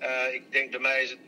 Uh, 0.00 0.08
ik 0.32 0.42
denk 0.50 0.70
bij 0.70 0.80
mij 0.80 1.02
is 1.02 1.10
het 1.10 1.18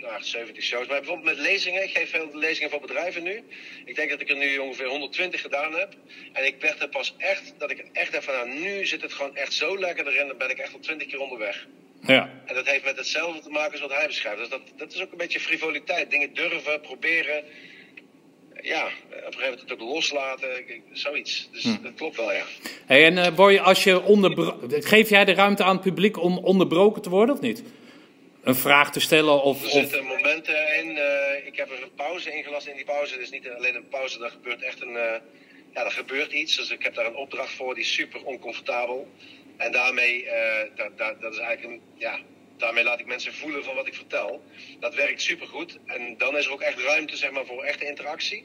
nou, 0.00 0.22
70 0.22 0.64
shows. 0.64 0.86
Maar 0.86 0.98
bijvoorbeeld 0.98 1.36
met 1.36 1.46
lezingen. 1.46 1.82
Ik 1.82 1.96
geef 1.96 2.10
veel 2.10 2.28
lezingen 2.32 2.70
voor 2.70 2.80
bedrijven 2.80 3.22
nu. 3.22 3.42
Ik 3.84 3.94
denk 3.94 4.10
dat 4.10 4.20
ik 4.20 4.28
er 4.28 4.36
nu 4.36 4.58
ongeveer 4.58 4.86
120 4.86 5.40
gedaan 5.40 5.74
heb. 5.74 5.94
En 6.32 6.46
ik 6.46 6.54
werd 6.60 6.82
er 6.82 6.88
pas 6.88 7.14
echt, 7.18 7.54
dat 7.58 7.70
ik 7.70 7.84
echt 7.92 8.12
even 8.12 8.22
van, 8.22 8.34
nou, 8.34 8.60
nu 8.60 8.86
zit 8.86 9.02
het 9.02 9.12
gewoon 9.12 9.36
echt 9.36 9.52
zo 9.52 9.78
lekker 9.78 10.06
erin. 10.06 10.26
Dan 10.26 10.36
ben 10.36 10.50
ik 10.50 10.58
echt 10.58 10.72
al 10.72 10.80
20 10.80 11.08
keer 11.08 11.20
onderweg. 11.20 11.66
Ja. 12.00 12.30
En 12.46 12.54
dat 12.54 12.66
heeft 12.66 12.84
met 12.84 12.96
hetzelfde 12.96 13.40
te 13.40 13.50
maken 13.50 13.72
als 13.72 13.80
wat 13.80 13.92
hij 13.92 14.06
beschrijft. 14.06 14.38
Dus 14.38 14.48
dat, 14.48 14.60
dat 14.76 14.92
is 14.92 15.02
ook 15.02 15.12
een 15.12 15.18
beetje 15.18 15.40
frivoliteit. 15.40 16.10
Dingen 16.10 16.34
durven, 16.34 16.80
proberen. 16.80 17.44
Ja, 18.62 18.84
op 18.84 18.92
een 19.10 19.16
gegeven 19.16 19.40
moment 19.40 19.60
het 19.60 19.72
ook 19.72 19.80
loslaten. 19.80 20.48
Zoiets. 20.92 21.48
Dus 21.52 21.62
hm. 21.62 21.82
dat 21.82 21.94
klopt 21.94 22.16
wel, 22.16 22.32
ja. 22.32 22.44
Hey, 22.86 23.04
en 23.04 23.16
uh, 23.16 23.34
Boy, 23.34 23.56
als 23.56 23.84
je 23.84 24.02
onderbro- 24.02 24.58
geef 24.68 25.10
jij 25.10 25.24
de 25.24 25.34
ruimte 25.34 25.64
aan 25.64 25.74
het 25.74 25.84
publiek 25.84 26.22
om 26.22 26.38
onderbroken 26.38 27.02
te 27.02 27.10
worden 27.10 27.34
of 27.34 27.40
niet? 27.40 27.62
Een 28.42 28.54
vraag 28.54 28.92
te 28.92 29.00
stellen? 29.00 29.42
Of, 29.42 29.62
er 29.62 29.70
zitten 29.70 30.04
momenten 30.04 30.76
in. 30.76 30.96
Uh, 30.96 31.46
ik 31.46 31.56
heb 31.56 31.70
er 31.70 31.82
een 31.82 31.94
pauze 31.94 32.32
ingelast 32.32 32.66
in 32.66 32.76
die 32.76 32.84
pauze. 32.84 33.12
Het 33.12 33.22
is 33.22 33.30
niet 33.30 33.48
alleen 33.48 33.74
een 33.74 33.88
pauze, 33.88 34.24
er 34.24 34.30
gebeurt 34.30 34.62
echt 34.62 34.82
een. 34.82 34.92
Uh, 34.92 35.14
ja, 35.74 35.84
er 35.84 35.90
gebeurt 35.90 36.32
iets. 36.32 36.56
Dus 36.56 36.70
ik 36.70 36.82
heb 36.82 36.94
daar 36.94 37.06
een 37.06 37.16
opdracht 37.16 37.52
voor 37.52 37.74
die 37.74 37.82
is 37.82 37.92
super 37.92 38.24
oncomfortabel. 38.24 39.08
En 39.56 39.72
daarmee, 39.72 40.24
uh, 40.24 40.32
dat, 40.76 40.98
dat, 40.98 41.20
dat 41.20 41.32
is 41.32 41.38
eigenlijk 41.38 41.74
een. 41.74 41.80
Ja, 41.94 42.18
daarmee 42.56 42.84
laat 42.84 43.00
ik 43.00 43.06
mensen 43.06 43.34
voelen 43.34 43.64
van 43.64 43.74
wat 43.74 43.86
ik 43.86 43.94
vertel. 43.94 44.44
Dat 44.80 44.94
werkt 44.94 45.22
super 45.22 45.46
goed. 45.46 45.78
En 45.86 46.14
dan 46.18 46.36
is 46.36 46.46
er 46.46 46.52
ook 46.52 46.60
echt 46.60 46.78
ruimte 46.78 47.16
zeg 47.16 47.30
maar, 47.30 47.46
voor 47.46 47.62
echte 47.62 47.86
interactie. 47.86 48.44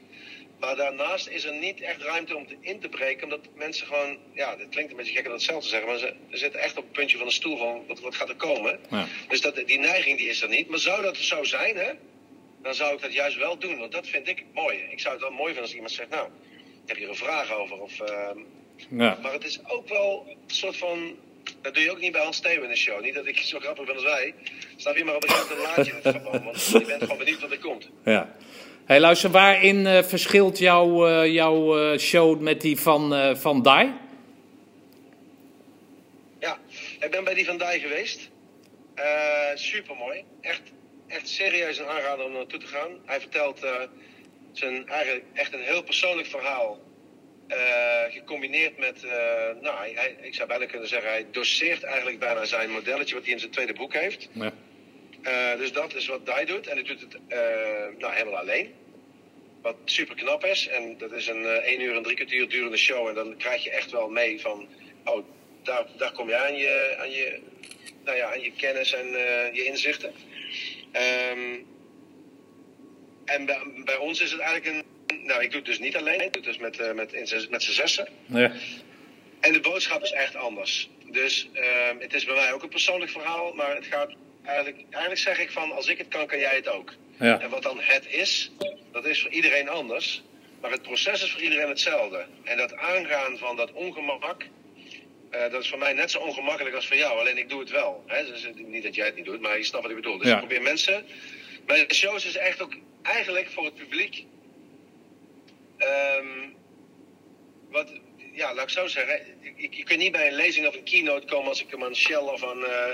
Maar 0.60 0.76
daarnaast 0.76 1.28
is 1.28 1.44
er 1.44 1.54
niet 1.54 1.80
echt 1.80 2.02
ruimte 2.02 2.36
om 2.36 2.46
te 2.46 2.56
in 2.60 2.80
te 2.80 2.88
breken. 2.88 3.24
Omdat 3.24 3.48
mensen 3.54 3.86
gewoon, 3.86 4.18
ja, 4.32 4.56
dat 4.56 4.68
klinkt 4.68 4.90
een 4.90 4.96
beetje 4.96 5.14
gek 5.14 5.24
om 5.24 5.30
dat 5.30 5.42
zelf 5.42 5.62
te 5.62 5.68
zeggen. 5.68 5.88
Maar 5.88 5.98
ze, 5.98 6.14
zitten 6.30 6.60
echt 6.60 6.76
op 6.76 6.82
het 6.84 6.92
puntje 6.92 7.16
van 7.18 7.26
de 7.26 7.32
stoel 7.32 7.56
van 7.56 7.86
wat, 7.86 8.00
wat 8.00 8.14
gaat 8.14 8.28
er 8.28 8.36
komen. 8.36 8.80
Ja. 8.90 9.06
Dus 9.28 9.40
dat, 9.40 9.62
die 9.66 9.78
neiging 9.78 10.18
die 10.18 10.28
is 10.28 10.42
er 10.42 10.48
niet. 10.48 10.68
Maar 10.68 10.78
zou 10.78 11.02
dat 11.02 11.16
zo 11.16 11.44
zijn, 11.44 11.76
hè? 11.76 11.92
Dan 12.62 12.74
zou 12.74 12.94
ik 12.94 13.00
dat 13.00 13.12
juist 13.12 13.36
wel 13.36 13.58
doen. 13.58 13.78
Want 13.78 13.92
dat 13.92 14.06
vind 14.06 14.28
ik 14.28 14.44
mooi. 14.54 14.78
Ik 14.90 15.00
zou 15.00 15.14
het 15.14 15.22
wel 15.22 15.32
mooi 15.32 15.44
vinden 15.44 15.62
als 15.62 15.74
iemand 15.74 15.92
zegt, 15.92 16.08
nou, 16.08 16.28
ik 16.82 16.88
heb 16.88 16.96
hier 16.96 17.08
een 17.08 17.16
vraag 17.16 17.52
over. 17.52 17.80
Of, 17.80 18.00
ehm, 18.00 18.38
Ja. 18.90 19.18
maar 19.22 19.32
het 19.32 19.44
is 19.44 19.60
ook 19.66 19.88
wel 19.88 20.26
een 20.28 20.54
soort 20.54 20.76
van. 20.76 21.16
Dat 21.62 21.74
doe 21.74 21.82
je 21.82 21.90
ook 21.90 22.00
niet 22.00 22.12
bij 22.12 22.22
Hans 22.22 22.36
Steeuwen 22.36 22.64
in 22.64 22.70
de 22.70 22.76
show. 22.76 23.02
Niet 23.02 23.14
dat 23.14 23.26
ik 23.26 23.38
zo 23.38 23.58
grappig 23.58 23.84
ben 23.84 23.94
als 23.94 24.04
wij. 24.04 24.34
Snap 24.76 24.96
je? 24.96 25.04
Maar 25.04 25.14
op 25.14 25.22
een 25.22 25.28
gegeven 25.30 25.56
moment 25.56 25.76
laat 25.76 25.86
je 25.86 25.92
het 26.02 26.16
gewoon. 26.16 26.44
Want 26.44 26.66
je 26.66 26.84
bent 26.86 27.02
gewoon 27.02 27.18
benieuwd 27.18 27.40
wat 27.40 27.50
er 27.50 27.58
komt. 27.58 27.88
Ja. 28.04 28.36
Hey, 28.86 29.00
luister, 29.00 29.30
waarin 29.30 29.86
eh, 29.86 30.02
verschilt 30.02 30.58
jouw, 30.58 31.24
jouw 31.26 31.78
eh, 31.92 31.98
show 31.98 32.40
met 32.40 32.60
die 32.60 32.80
van, 32.80 33.36
van 33.36 33.62
Dai? 33.62 33.92
Ja, 36.40 36.58
ik 37.00 37.10
ben 37.10 37.24
bij 37.24 37.34
die 37.34 37.44
Van 37.44 37.58
Dij 37.58 37.78
geweest. 37.80 38.30
Super 39.54 39.96
mooi. 39.96 40.24
Echt, 40.40 40.62
echt 41.06 41.28
serieus 41.28 41.78
een 41.78 41.86
aanrader 41.86 42.24
om 42.24 42.32
naartoe 42.32 42.58
te 42.60 42.66
gaan. 42.66 42.90
Hij 43.04 43.20
vertelt 43.20 43.60
zijn 44.52 44.88
eigenlijk 44.88 45.24
echt 45.32 45.52
een 45.52 45.62
heel 45.62 45.82
persoonlijk 45.82 46.28
verhaal. 46.28 46.78
gecombineerd 48.10 48.78
met, 48.78 49.02
nou, 49.60 49.76
hij, 49.78 49.92
hij- 49.94 50.16
ik 50.20 50.34
zou 50.34 50.48
bijna 50.48 50.66
kunnen 50.66 50.88
zeggen, 50.88 51.10
hij 51.10 51.26
doseert 51.30 51.82
eigenlijk 51.82 52.18
bijna 52.18 52.44
zijn 52.44 52.70
modelletje 52.70 53.14
wat 53.14 53.24
hij 53.24 53.32
in 53.32 53.38
zijn 53.38 53.50
tweede 53.50 53.72
boek 53.72 53.92
heeft. 53.94 54.28
Ja. 54.32 54.52
Eh, 55.26 55.58
dus 55.58 55.72
dat 55.72 55.94
is 55.94 56.06
wat 56.06 56.26
Dai 56.26 56.44
doet. 56.44 56.66
En 56.66 56.74
hij 56.74 56.84
doet 56.84 57.00
het 57.00 57.18
eh, 57.28 57.38
nou, 57.98 58.14
helemaal 58.14 58.40
alleen. 58.40 58.74
Wat 59.62 59.76
super 59.84 60.14
knap 60.14 60.44
is. 60.44 60.68
En 60.68 60.98
dat 60.98 61.12
is 61.12 61.26
een 61.26 61.44
eh 61.44 61.72
1 61.72 61.80
uur 61.80 61.96
en 61.96 62.02
drie 62.02 62.16
kwartier 62.16 62.48
durende 62.48 62.76
show. 62.76 63.08
En 63.08 63.14
dan 63.14 63.36
krijg 63.36 63.64
je 63.64 63.70
echt 63.70 63.90
wel 63.90 64.08
mee 64.08 64.40
van... 64.40 64.68
Oh, 65.04 65.26
daar, 65.62 65.86
daar 65.96 66.12
kom 66.12 66.28
je 66.28 66.36
aan 66.36 66.56
je, 66.56 66.96
aan 66.98 67.10
je, 67.10 67.40
nou 68.04 68.16
ja, 68.16 68.32
aan 68.32 68.40
je 68.40 68.52
kennis 68.52 68.92
en 68.92 69.06
eh, 69.06 69.54
je 69.54 69.64
inzichten. 69.64 70.12
Ehm, 70.92 71.58
en 73.24 73.46
bij, 73.46 73.60
bij 73.84 73.96
ons 73.96 74.20
is 74.20 74.30
het 74.30 74.40
eigenlijk 74.40 74.76
een... 74.76 75.24
Nou, 75.26 75.42
ik 75.42 75.50
doe 75.50 75.60
het 75.60 75.68
dus 75.68 75.78
niet 75.78 75.96
alleen. 75.96 76.20
Ik 76.20 76.32
doe 76.32 76.42
het 76.42 76.44
dus 76.44 76.58
met, 76.58 76.78
eh, 76.78 76.92
met, 76.92 77.12
met 77.50 77.62
z'n 77.62 77.72
zessen. 77.72 78.08
Ja. 78.26 78.52
En 79.40 79.52
de 79.52 79.60
boodschap 79.60 80.02
is 80.02 80.12
echt 80.12 80.36
anders. 80.36 80.90
Dus 81.10 81.48
ehm, 81.52 81.98
het 81.98 82.14
is 82.14 82.24
bij 82.24 82.34
mij 82.34 82.52
ook 82.52 82.62
een 82.62 82.68
persoonlijk 82.68 83.10
verhaal, 83.10 83.52
maar 83.52 83.74
het 83.74 83.86
gaat 83.86 84.14
eigenlijk, 84.46 84.82
eigenlijk 84.90 85.20
zeg 85.20 85.38
ik 85.38 85.50
van 85.50 85.72
als 85.72 85.86
ik 85.88 85.98
het 85.98 86.08
kan, 86.08 86.26
kan 86.26 86.38
jij 86.38 86.54
het 86.56 86.68
ook. 86.68 86.92
Ja. 87.18 87.40
En 87.40 87.50
wat 87.50 87.62
dan 87.62 87.78
het 87.80 88.06
is, 88.08 88.50
dat 88.92 89.04
is 89.06 89.22
voor 89.22 89.30
iedereen 89.30 89.68
anders. 89.68 90.22
Maar 90.60 90.70
het 90.70 90.82
proces 90.82 91.22
is 91.22 91.32
voor 91.32 91.40
iedereen 91.40 91.68
hetzelfde. 91.68 92.26
En 92.44 92.56
dat 92.56 92.74
aangaan 92.76 93.38
van 93.38 93.56
dat 93.56 93.72
ongemak, 93.72 94.46
eh, 95.30 95.50
dat 95.50 95.62
is 95.62 95.68
voor 95.68 95.78
mij 95.78 95.92
net 95.92 96.10
zo 96.10 96.18
ongemakkelijk 96.18 96.74
als 96.74 96.86
voor 96.86 96.96
jou. 96.96 97.18
Alleen 97.18 97.38
ik 97.38 97.48
doe 97.48 97.60
het 97.60 97.70
wel. 97.70 98.04
Hè? 98.06 98.24
Dus, 98.26 98.48
niet 98.54 98.82
dat 98.82 98.94
jij 98.94 99.06
het 99.06 99.16
niet 99.16 99.24
doet, 99.24 99.40
maar 99.40 99.56
je 99.58 99.64
snapt 99.64 99.82
wat 99.82 99.90
ik 99.92 100.00
bedoel. 100.02 100.18
Dus 100.18 100.26
Ja. 100.26 100.32
ik 100.32 100.38
probeer 100.38 100.62
mensen. 100.62 101.06
Mijn 101.66 101.94
shows 101.94 102.24
is 102.26 102.36
echt 102.36 102.62
ook 102.62 102.74
eigenlijk 103.02 103.50
voor 103.50 103.64
het 103.64 103.74
publiek. 103.74 104.24
ehm, 105.78 106.48
wat, 107.70 107.92
ja, 108.32 108.54
laat 108.54 108.64
ik 108.64 108.70
zo 108.70 108.86
zeggen. 108.86 109.20
Je, 109.56 109.66
je 109.70 109.84
kunt 109.84 109.98
niet 109.98 110.12
bij 110.12 110.26
een 110.26 110.34
lezing 110.34 110.66
of 110.66 110.74
een 110.76 110.84
keynote 110.84 111.26
komen 111.26 111.48
als 111.48 111.62
ik 111.62 111.70
hem 111.70 111.84
aan 111.84 111.96
Shell 111.96 112.16
of 112.16 112.44
aan 112.44 112.64
eh, 112.64 112.86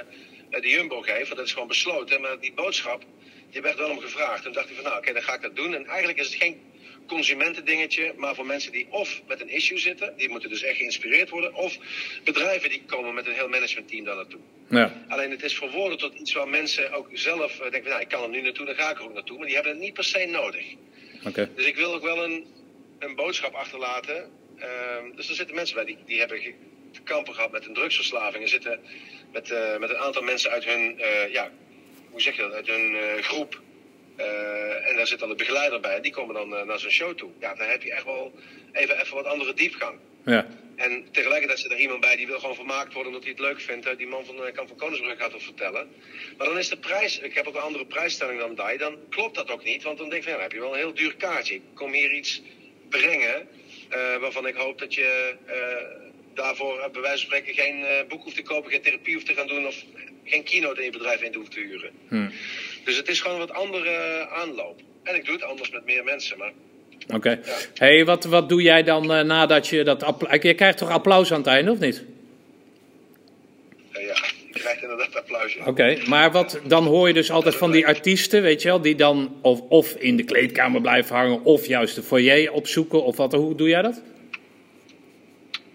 de 0.61 0.69
Jumbo. 0.69 1.05
Want 1.05 1.29
dat 1.29 1.47
is 1.47 1.53
gewoon 1.53 1.69
besloten. 1.69 2.21
Maar 2.21 2.41
die 2.41 2.53
boodschap, 2.53 3.05
die 3.51 3.63
werd 3.63 3.79
wel 3.79 3.91
om 3.91 4.01
gevraagd. 4.01 4.43
Toen 4.43 4.53
dacht 4.53 4.71
ik 4.71 4.75
van 4.75 4.85
nou 4.85 4.97
oké, 4.97 5.13
dan 5.13 5.23
ga 5.23 5.35
ik 5.35 5.43
dat 5.43 5.57
doen. 5.57 5.75
En 5.75 5.87
eigenlijk 5.87 6.19
is 6.19 6.27
het 6.27 6.43
geen 6.43 6.61
consumentendingetje. 7.07 8.13
Maar 8.17 8.35
voor 8.35 8.47
mensen 8.47 8.73
die 8.73 8.87
of 8.91 9.23
met 9.27 9.41
een 9.41 9.49
issue 9.49 9.79
zitten. 9.79 10.15
Die 10.17 10.29
moeten 10.29 10.49
dus 10.49 10.63
echt 10.63 10.77
geïnspireerd 10.77 11.31
worden. 11.31 11.55
Of 11.55 11.79
bedrijven 12.25 12.69
die 12.69 12.83
komen 12.87 13.15
met 13.15 13.27
een 13.27 13.33
heel 13.33 13.49
managementteam 13.49 14.05
daar 14.05 14.17
naartoe. 14.17 14.41
Ja. 14.69 15.05
Alleen 15.09 15.31
het 15.31 15.43
is 15.43 15.55
verwoorden 15.55 15.99
tot 15.99 16.15
iets 16.15 16.33
waar 16.33 16.49
mensen 16.49 16.93
ook 16.93 17.09
zelf 17.13 17.53
eh, 17.53 17.61
denken 17.61 17.83
van 17.83 17.91
nou 17.91 18.01
ik 18.01 18.09
kan 18.09 18.23
er 18.23 18.29
nu 18.29 18.41
naartoe, 18.41 18.67
dan 18.67 18.75
ga 18.75 18.91
ik 18.91 18.99
er 18.99 19.05
ook 19.05 19.15
naartoe. 19.15 19.37
Maar 19.37 19.47
die 19.47 19.55
hebben 19.55 19.73
het 19.73 19.81
niet 19.81 19.95
per 19.95 20.05
se 20.05 20.27
nodig. 20.27 20.65
Dus 21.55 21.67
ik 21.67 21.77
wil 21.77 21.95
ook 21.95 22.03
wel 22.03 22.25
een, 22.25 22.47
een 22.99 23.15
boodschap 23.15 23.55
achterlaten. 23.55 24.31
Ehm, 24.59 25.17
dus 25.17 25.29
er 25.29 25.35
zitten 25.35 25.55
mensen 25.55 25.75
bij 25.75 25.85
die, 25.85 25.99
die 26.07 26.19
hebben 26.19 26.41
te 26.93 27.03
kampen 27.03 27.35
gehad 27.35 27.53
met 27.53 27.67
een 27.67 27.75
drugsverslaving. 27.75 28.43
Er 28.43 28.49
zitten 28.49 28.81
met, 29.33 29.51
eh, 29.51 29.79
met 29.79 29.91
een 29.91 29.99
aantal 29.99 30.23
mensen 30.23 30.51
uit 30.51 30.65
hun, 30.65 31.01
eh, 31.01 31.33
ja, 31.33 31.51
hoe 32.11 32.21
zeg 32.21 32.37
je 32.37 32.43
dat, 32.43 32.53
uit 32.53 32.67
hun 32.67 32.97
eh, 32.97 33.23
groep. 33.23 33.61
En 34.85 34.97
daar 34.97 35.07
zit 35.07 35.19
dan 35.19 35.29
de 35.29 35.35
begeleider 35.35 35.81
bij. 35.81 36.01
Die 36.01 36.13
komen 36.13 36.35
dan 36.35 36.67
naar 36.67 36.79
zo'n 36.79 36.91
show 36.91 37.17
toe. 37.17 37.31
Ja, 37.41 37.55
dan 37.55 37.67
heb 37.67 37.83
je 37.83 37.93
echt 37.93 38.05
wel 38.05 38.33
even, 38.73 39.01
even 39.01 39.15
wat 39.15 39.25
andere 39.25 39.55
diepgang. 39.55 39.99
Ja. 40.25 40.47
En 40.77 41.07
tegelijkertijd 41.11 41.59
zit 41.59 41.71
er 41.71 41.79
iemand 41.79 42.01
bij 42.01 42.17
die 42.17 42.27
wil 42.27 42.39
gewoon 42.39 42.55
vermaakt 42.55 42.93
worden 42.93 43.13
omdat 43.13 43.23
hij 43.23 43.33
het 43.33 43.41
leuk 43.41 43.61
vindt. 43.61 43.99
Die 43.99 44.07
man 44.07 44.25
van 44.25 44.37
uh, 44.37 44.53
Kamp 44.53 44.69
van 44.69 44.77
Koningsbrug 44.77 45.19
gaat 45.19 45.33
het 45.33 45.43
vertellen. 45.43 45.89
Maar 46.39 46.47
dan 46.47 46.59
is 46.59 46.69
de 46.69 46.77
prijs, 46.77 47.19
ik 47.19 47.35
heb 47.35 47.47
ook 47.47 47.55
een 47.55 47.61
andere 47.61 47.87
prijsstelling 47.87 48.39
dan 48.39 48.55
Dai, 48.55 48.79
dan 48.79 48.97
klopt 49.09 49.35
dat 49.35 49.51
ook 49.51 49.65
niet. 49.65 49.83
Want 49.83 49.99
dan 49.99 50.09
denk 50.09 50.23
van 50.23 50.33
ja, 50.33 50.39
dan 50.39 50.47
heb 50.47 50.57
je 50.57 50.61
wel 50.61 50.73
een 50.73 50.79
heel 50.79 50.95
duur 50.95 51.17
kaartje. 51.17 51.55
Ik 51.55 51.63
kom 51.75 51.93
hier 51.93 52.13
iets 52.13 52.43
brengen 52.89 53.49
waarvan 54.21 54.47
ik 54.47 54.55
hoop 54.55 54.79
dat 54.79 54.95
je 54.95 55.37
daarvoor 56.35 56.79
eh, 56.79 56.91
bij 56.91 57.01
wijze 57.01 57.27
van 57.27 57.37
spreken 57.37 57.63
geen 57.63 57.85
eh, 57.85 58.09
boek 58.09 58.23
hoeft 58.23 58.37
te 58.37 58.43
kopen, 58.43 58.71
geen 58.71 58.83
therapie 58.83 59.15
hoeft 59.15 59.27
te 59.27 59.35
gaan 59.35 59.47
doen 59.47 59.67
of 59.67 59.85
geen 60.25 60.45
keynote 60.45 60.79
in 60.79 60.85
je 60.85 60.91
bedrijf 60.91 61.23
in 61.23 61.33
te 61.33 61.39
hoeft 61.39 61.53
te 61.53 61.61
huren. 61.61 61.91
Hm. 62.09 62.29
Dus 62.85 62.97
het 62.97 63.09
is 63.09 63.21
gewoon 63.21 63.39
wat 63.39 63.53
andere 63.53 64.29
aanloop. 64.29 64.81
En 65.03 65.15
ik 65.15 65.25
doe 65.25 65.35
het 65.35 65.45
anders 65.45 65.71
met 65.71 65.85
meer 65.85 66.05
mensen, 66.05 66.39
maar 66.39 66.53
Oké. 67.09 67.41
Hey, 67.75 68.05
wat, 68.05 68.25
wat 68.25 68.49
doe 68.49 68.63
jij 68.63 68.83
dan 68.83 69.13
eh, 69.13 69.25
nadat 69.25 69.69
je 69.69 69.85
dat 69.85 70.03
applaus... 70.03 70.43
Je 70.43 70.55
krijgt 70.55 70.79
toch 70.79 70.91
applaus 70.91 71.33
aan 71.33 71.39
het 71.39 71.47
einde, 71.47 71.71
of 71.71 71.79
niet? 71.79 72.05
eh, 73.93 74.07
ja, 74.07 74.15
je 74.53 74.61
krijgt 74.61 74.83
inderdaad 74.83 75.17
applaus. 75.17 75.59
Oké, 75.67 75.99
maar 76.07 76.33
wat, 76.33 76.61
dan 76.67 76.87
hoor 76.87 77.09
je 77.09 77.15
dus 77.15 77.31
altijd 77.31 77.55
van 77.55 77.71
die 77.71 77.87
artiesten, 77.87 78.43
weet 78.43 78.63
je 78.63 78.69
wel, 78.69 78.81
die 78.81 78.95
dan 78.95 79.37
of, 79.41 79.61
of 79.69 79.93
in 79.93 80.17
de 80.17 80.25
kleedkamer 80.25 80.81
blijven 80.81 81.17
hangen, 81.17 81.45
of 81.45 81.67
juist 81.67 81.95
de 81.95 82.03
foyer 82.03 82.53
opzoeken, 82.53 83.05
of 83.05 83.17
wat. 83.17 83.33
Hoe 83.33 83.55
doe 83.55 83.69
jij 83.69 83.83
dat? 83.83 84.03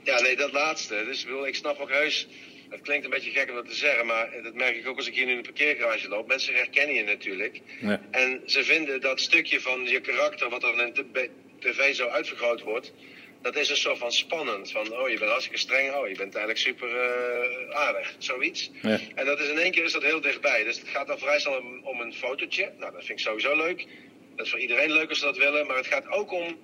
Ja, 0.07 0.21
nee, 0.21 0.35
dat 0.35 0.51
laatste. 0.51 1.03
Dus 1.05 1.19
ik, 1.19 1.25
bedoel, 1.25 1.47
ik 1.47 1.55
snap 1.55 1.79
ook 1.79 1.89
heus. 1.89 2.27
Het 2.69 2.81
klinkt 2.81 3.05
een 3.05 3.11
beetje 3.11 3.31
gek 3.31 3.49
om 3.49 3.55
dat 3.55 3.67
te 3.67 3.75
zeggen, 3.75 4.05
maar 4.05 4.29
dat 4.43 4.53
merk 4.53 4.75
ik 4.75 4.87
ook 4.87 4.97
als 4.97 5.07
ik 5.07 5.15
hier 5.15 5.25
nu 5.25 5.31
in 5.31 5.37
de 5.37 5.43
parkeergarage 5.43 6.07
loop. 6.07 6.27
Mensen 6.27 6.53
herkennen 6.53 6.95
je 6.95 7.03
natuurlijk. 7.03 7.61
Ja. 7.81 8.01
En 8.11 8.41
ze 8.45 8.63
vinden 8.63 9.01
dat 9.01 9.19
stukje 9.19 9.61
van 9.61 9.83
je 9.85 10.01
karakter, 10.01 10.49
wat 10.49 10.61
dan 10.61 10.81
in 10.81 10.93
de 10.93 11.29
tv 11.59 11.95
zo 11.95 12.07
uitvergroot 12.07 12.61
wordt, 12.61 12.93
dat 13.41 13.55
is 13.55 13.69
een 13.69 13.77
soort 13.77 13.97
van 13.97 14.11
spannend. 14.11 14.71
Van, 14.71 14.97
oh, 14.97 15.09
je 15.09 15.17
bent 15.17 15.29
hartstikke 15.29 15.59
streng, 15.59 15.93
oh, 15.93 16.07
je 16.07 16.15
bent 16.15 16.35
eigenlijk 16.35 16.57
super 16.57 16.89
eh, 16.97 17.75
aardig, 17.75 18.15
zoiets. 18.17 18.71
Ja. 18.81 18.99
En 19.15 19.25
dat 19.25 19.39
is 19.39 19.49
in 19.49 19.57
één 19.57 19.71
keer 19.71 19.83
is 19.83 19.91
dat 19.91 20.03
heel 20.03 20.21
dichtbij. 20.21 20.63
Dus 20.63 20.79
het 20.79 20.87
gaat 20.87 21.07
dan 21.07 21.19
vrij 21.19 21.39
snel 21.39 21.57
om, 21.57 21.81
om 21.83 22.01
een 22.01 22.13
fotootje. 22.13 22.71
Nou, 22.79 22.91
dat 22.91 23.05
vind 23.05 23.19
ik 23.19 23.25
sowieso 23.25 23.55
leuk. 23.55 23.87
Dat 24.35 24.45
is 24.45 24.51
voor 24.51 24.61
iedereen 24.61 24.91
leuk 24.91 25.09
als 25.09 25.19
ze 25.19 25.25
dat 25.25 25.37
willen. 25.37 25.67
Maar 25.67 25.77
het 25.77 25.87
gaat 25.87 26.07
ook 26.07 26.31
om 26.31 26.59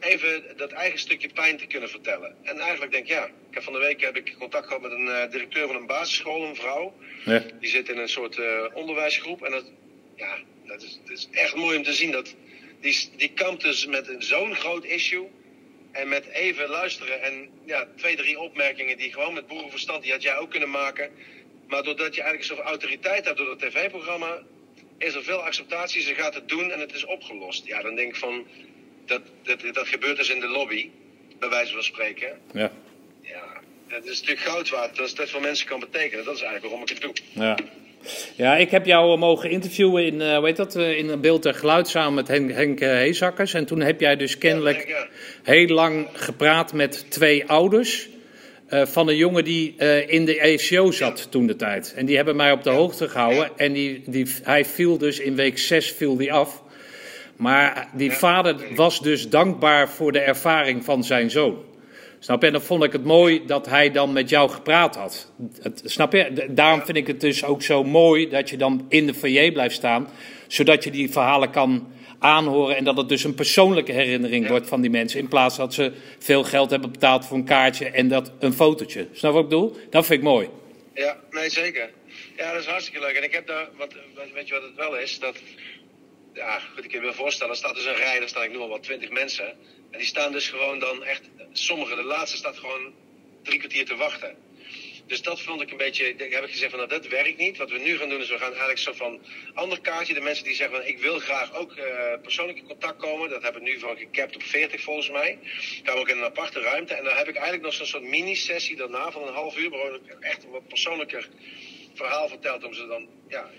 even 0.00 0.56
dat 0.56 0.72
eigen 0.72 0.98
stukje 0.98 1.28
pijn 1.28 1.56
te 1.56 1.66
kunnen 1.66 1.88
vertellen. 1.88 2.36
En 2.42 2.58
eigenlijk 2.58 2.92
denk 2.92 3.04
ik, 3.04 3.10
ja, 3.10 3.24
ik 3.24 3.54
heb 3.54 3.62
van 3.62 3.72
de 3.72 3.78
week 3.78 4.00
heb 4.00 4.16
ik 4.16 4.34
contact 4.38 4.66
gehad 4.66 4.82
met 4.82 4.92
een 4.92 5.08
eh, 5.08 5.30
directeur 5.30 5.66
van 5.66 5.76
een 5.76 5.86
basisschool, 5.86 6.44
een 6.44 6.56
vrouw. 6.56 6.94
Ja. 7.24 7.44
Die 7.60 7.70
zit 7.70 7.88
in 7.88 7.98
een 7.98 8.08
soort 8.08 8.38
eh, 8.38 8.64
onderwijsgroep. 8.74 9.42
En 9.42 9.50
dat, 9.50 9.64
ja, 10.16 10.38
dat 10.66 10.82
is, 10.82 11.00
dat 11.04 11.18
is 11.18 11.28
echt 11.30 11.54
mooi 11.54 11.76
om 11.76 11.82
te 11.82 11.92
zien. 11.92 12.10
Dat, 12.10 12.34
die, 12.80 13.10
die 13.16 13.32
kampt 13.32 13.62
dus 13.62 13.86
met 13.86 14.08
een 14.08 14.22
zo'n 14.22 14.54
groot 14.54 14.84
issue. 14.84 15.28
En 15.92 16.08
met 16.08 16.26
even 16.26 16.68
luisteren 16.68 17.22
en 17.22 17.48
ja, 17.64 17.88
twee, 17.96 18.16
drie 18.16 18.38
opmerkingen 18.40 18.96
die 18.96 19.12
gewoon 19.12 19.34
met 19.34 19.46
boerenverstand, 19.46 20.02
die 20.02 20.12
had 20.12 20.22
jij 20.22 20.36
ook 20.36 20.50
kunnen 20.50 20.70
maken. 20.70 21.10
Maar 21.68 21.82
doordat 21.82 22.14
je 22.14 22.22
eigenlijk 22.22 22.50
zoveel 22.50 22.70
autoriteit 22.70 23.24
hebt 23.24 23.38
door 23.38 23.50
het 23.50 23.58
tv-programma, 23.58 24.42
is 24.98 25.14
er 25.14 25.22
veel 25.22 25.42
acceptatie. 25.42 26.02
Ze 26.02 26.14
gaat 26.14 26.34
het 26.34 26.48
doen 26.48 26.70
en 26.70 26.80
het 26.80 26.94
is 26.94 27.04
opgelost. 27.04 27.66
Ja, 27.66 27.82
dan 27.82 27.94
denk 27.94 28.08
ik 28.08 28.16
van, 28.16 28.46
dat, 29.08 29.20
dat, 29.42 29.74
dat 29.74 29.88
gebeurt 29.88 30.16
dus 30.16 30.30
in 30.30 30.40
de 30.40 30.48
lobby, 30.48 30.88
bij 31.38 31.48
wijze 31.48 31.72
van 31.72 31.82
spreken. 31.82 32.28
Ja. 32.52 32.70
Ja, 33.22 33.60
het 33.86 34.04
is 34.04 34.20
natuurlijk 34.20 34.46
goud 34.46 34.68
waard. 34.68 35.00
Als 35.00 35.14
dat 35.14 35.30
voor 35.30 35.40
mensen 35.40 35.66
kan 35.66 35.80
betekenen, 35.80 36.24
dat 36.24 36.34
is 36.34 36.42
eigenlijk 36.42 36.72
waarom 36.72 36.82
ik 36.82 36.88
het 36.88 37.00
doe. 37.00 37.42
Ja. 37.44 37.58
Ja, 38.36 38.56
ik 38.56 38.70
heb 38.70 38.86
jou 38.86 39.12
eh, 39.12 39.18
mogen 39.18 39.50
interviewen 39.50 40.06
in, 40.06 40.20
eh, 40.20 40.36
hoe 40.36 40.46
heet 40.46 40.56
dat, 40.56 40.76
eh, 40.76 40.98
in 40.98 41.20
beeld 41.20 41.46
en 41.46 41.54
geluid 41.54 41.88
samen 41.88 42.14
met 42.14 42.28
Henk, 42.28 42.50
Henk 42.52 42.80
eh, 42.80 42.88
Heesakkers. 42.88 43.54
En 43.54 43.66
toen 43.66 43.80
heb 43.80 44.00
jij 44.00 44.16
dus 44.16 44.38
kennelijk 44.38 44.88
Ja, 44.88 45.08
heel 45.42 45.66
lang 45.66 46.08
gepraat 46.12 46.72
met 46.72 47.10
twee 47.10 47.46
ouders 47.46 48.08
eh, 48.68 48.86
van 48.86 49.08
een 49.08 49.16
jongen 49.16 49.44
die 49.44 49.74
eh, 49.76 50.08
in 50.08 50.24
de 50.24 50.40
ECO 50.40 50.90
zat 50.90 51.30
toen 51.30 51.46
de 51.46 51.56
tijd. 51.56 51.92
En 51.96 52.06
die 52.06 52.16
hebben 52.16 52.36
mij 52.36 52.52
op 52.52 52.62
de 52.62 52.70
hoogte 52.70 53.08
gehouden. 53.08 53.50
En 53.56 53.72
die, 53.72 54.02
die, 54.06 54.26
hij 54.42 54.64
viel 54.64 54.98
dus 54.98 55.18
in 55.18 55.34
week 55.34 55.58
6 55.58 55.92
viel 55.92 56.16
die 56.16 56.32
af. 56.32 56.62
Maar 57.38 57.88
die 57.94 58.12
vader 58.12 58.56
was 58.74 59.00
dus 59.00 59.28
dankbaar 59.28 59.88
voor 59.90 60.12
de 60.12 60.18
ervaring 60.20 60.84
van 60.84 61.04
zijn 61.04 61.30
zoon. 61.30 61.64
Snap 62.18 62.40
je? 62.40 62.46
En 62.46 62.52
dan 62.52 62.62
vond 62.62 62.84
ik 62.84 62.92
het 62.92 63.04
mooi 63.04 63.46
dat 63.46 63.66
hij 63.66 63.90
dan 63.90 64.12
met 64.12 64.28
jou 64.28 64.50
gepraat 64.50 64.96
had. 64.96 65.32
Het, 65.62 65.82
snap 65.84 66.12
je? 66.12 66.46
Daarom 66.50 66.82
vind 66.84 66.96
ik 66.96 67.06
het 67.06 67.20
dus 67.20 67.44
ook 67.44 67.62
zo 67.62 67.84
mooi 67.84 68.28
dat 68.28 68.50
je 68.50 68.56
dan 68.56 68.86
in 68.88 69.06
de 69.06 69.14
foyer 69.14 69.52
blijft 69.52 69.74
staan. 69.74 70.08
Zodat 70.46 70.84
je 70.84 70.90
die 70.90 71.10
verhalen 71.10 71.50
kan 71.50 71.92
aanhoren. 72.18 72.76
En 72.76 72.84
dat 72.84 72.96
het 72.96 73.08
dus 73.08 73.24
een 73.24 73.34
persoonlijke 73.34 73.92
herinnering 73.92 74.44
Ja. 74.44 74.50
wordt 74.50 74.68
van 74.68 74.80
die 74.80 74.90
mensen. 74.90 75.20
In 75.20 75.28
plaats 75.28 75.56
dat 75.56 75.74
ze 75.74 75.92
veel 76.18 76.44
geld 76.44 76.70
hebben 76.70 76.90
betaald 76.92 77.26
voor 77.26 77.36
een 77.36 77.44
kaartje 77.44 77.90
en 77.90 78.08
dat 78.08 78.32
een 78.38 78.52
fotootje. 78.52 79.06
Snap 79.12 79.32
je 79.32 79.36
wat 79.36 79.42
ik 79.42 79.48
bedoel? 79.48 79.76
Dat 79.90 80.06
vind 80.06 80.18
ik 80.18 80.24
mooi. 80.24 80.48
Ja, 80.94 81.16
nee, 81.30 81.50
zeker. 81.50 81.90
Ja, 82.36 82.52
dat 82.52 82.60
is 82.60 82.66
hartstikke 82.66 83.00
leuk. 83.00 83.16
En 83.16 83.22
ik 83.24 83.32
heb 83.32 83.46
daar, 83.46 83.68
wat- 83.76 83.94
weet 84.34 84.48
je 84.48 84.54
wat 84.54 84.62
het 84.62 84.74
wel 84.76 84.98
is? 84.98 85.18
Dat, 85.18 85.36
ja, 86.38 86.58
goed, 86.58 86.84
ik 86.84 86.90
kan 86.90 87.04
je 87.04 87.12
voorstellen, 87.12 87.52
er 87.52 87.58
staat 87.58 87.74
dus 87.74 87.84
een 87.84 87.94
rij, 87.94 88.18
daar 88.18 88.28
staan 88.28 88.42
ik 88.42 88.50
noem 88.50 88.60
maar 88.60 88.68
wat, 88.68 88.82
twintig 88.82 89.10
mensen. 89.10 89.48
En 89.90 89.98
die 89.98 90.06
staan 90.06 90.32
dus 90.32 90.48
gewoon 90.48 90.78
dan 90.78 91.04
echt, 91.04 91.22
sommige, 91.52 91.94
de 91.94 92.02
laatste 92.02 92.36
staat 92.36 92.58
gewoon 92.58 92.94
drie 93.42 93.58
kwartier 93.58 93.84
te 93.84 93.96
wachten. 93.96 94.36
Dus 95.06 95.22
dat 95.22 95.40
vond 95.40 95.60
ik 95.60 95.70
een 95.70 95.76
beetje, 95.76 96.04
heb 96.04 96.44
ik 96.44 96.50
gezegd 96.50 96.70
van, 96.70 96.78
nou, 96.78 96.90
dat 96.90 97.06
werkt 97.06 97.38
niet. 97.38 97.56
Wat 97.56 97.70
we 97.70 97.78
nu 97.78 97.96
gaan 97.96 98.08
doen 98.08 98.20
is, 98.20 98.28
we 98.28 98.38
gaan 98.38 98.48
eigenlijk 98.48 98.78
zo 98.78 98.92
van, 98.92 99.20
ander 99.54 99.80
kaartje, 99.80 100.14
de 100.14 100.20
mensen 100.20 100.44
die 100.44 100.54
zeggen 100.54 100.76
van, 100.76 100.86
ik 100.86 100.98
wil 100.98 101.18
graag 101.18 101.54
ook 101.54 101.76
eh, 101.76 102.20
persoonlijk 102.22 102.58
in 102.58 102.66
contact 102.66 103.00
komen. 103.00 103.28
Dat 103.28 103.42
hebben 103.42 103.62
we 103.62 103.68
nu 103.68 103.78
van 103.78 103.96
gecapt 103.96 104.34
op 104.34 104.42
40 104.42 104.80
volgens 104.80 105.10
mij. 105.10 105.38
Gaan 105.82 105.94
we 105.94 106.00
ook 106.00 106.08
in 106.08 106.16
een 106.16 106.24
aparte 106.24 106.60
ruimte. 106.60 106.94
En 106.94 107.04
dan 107.04 107.16
heb 107.16 107.28
ik 107.28 107.34
eigenlijk 107.34 107.64
nog 107.64 107.74
zo'n 107.74 107.86
soort 107.86 108.02
mini-sessie 108.02 108.76
daarna 108.76 109.10
van 109.10 109.22
een 109.22 109.34
half 109.34 109.56
uur, 109.56 109.70
waar 109.70 109.94
ik 109.94 110.16
echt 110.20 110.44
een 110.44 110.50
wat 110.50 110.68
persoonlijker 110.68 111.28
verhaal 111.94 112.28
verteld 112.28 112.64
om 112.64 112.74
ze 112.74 112.86
dan 112.86 113.08
ja, 113.28 113.50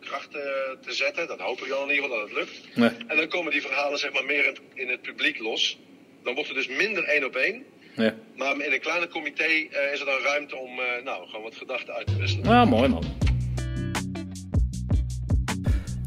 in 0.00 0.08
kracht 0.08 0.34
eh, 0.34 0.40
te 0.80 0.92
zetten. 0.92 1.26
Dat 1.26 1.40
hoop 1.40 1.60
ik 1.60 1.68
dan 1.68 1.88
in 1.88 1.94
ieder 1.94 2.04
geval 2.04 2.18
dat 2.18 2.28
het 2.28 2.36
lukt. 2.36 2.76
Nee. 2.76 2.90
En 3.06 3.16
dan 3.16 3.28
komen 3.28 3.52
die 3.52 3.62
verhalen 3.62 3.98
zeg 3.98 4.12
maar 4.12 4.24
meer 4.24 4.46
in, 4.46 4.56
in 4.74 4.88
het 4.88 5.02
publiek 5.02 5.38
los. 5.38 5.78
Dan 6.24 6.34
wordt 6.34 6.48
het 6.48 6.56
dus 6.56 6.68
minder 6.68 7.04
één 7.04 7.24
op 7.24 7.36
één. 7.36 7.64
Ja. 7.96 8.14
Maar 8.36 8.60
in 8.60 8.72
een 8.72 8.80
kleiner 8.80 9.08
comité 9.08 9.44
eh, 9.44 9.92
is 9.92 10.00
er 10.00 10.06
dan 10.06 10.18
ruimte 10.22 10.56
om 10.56 10.78
eh, 10.78 11.04
nou, 11.04 11.26
gewoon 11.26 11.42
wat 11.42 11.54
gedachten 11.54 11.94
uit 11.94 12.06
te 12.06 12.16
wisselen. 12.16 12.44
Nou, 12.44 12.68
mooi 12.68 12.88
man. 12.88 13.04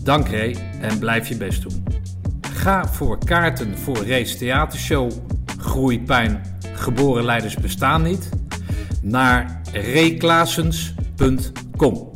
Dank 0.03 0.27
Ray 0.27 0.55
en 0.81 0.99
blijf 0.99 1.27
je 1.27 1.37
best 1.37 1.61
doen. 1.61 1.83
Ga 2.53 2.87
voor 2.87 3.25
kaarten 3.25 3.77
voor 3.77 4.07
Ray's 4.07 4.37
theatershow 4.37 5.11
Groeipijn 5.57 6.59
Geboren 6.73 7.25
Leiders 7.25 7.55
Bestaan 7.55 8.01
Niet 8.01 8.29
naar 9.01 9.61
rayklaasens.com. 9.73 12.12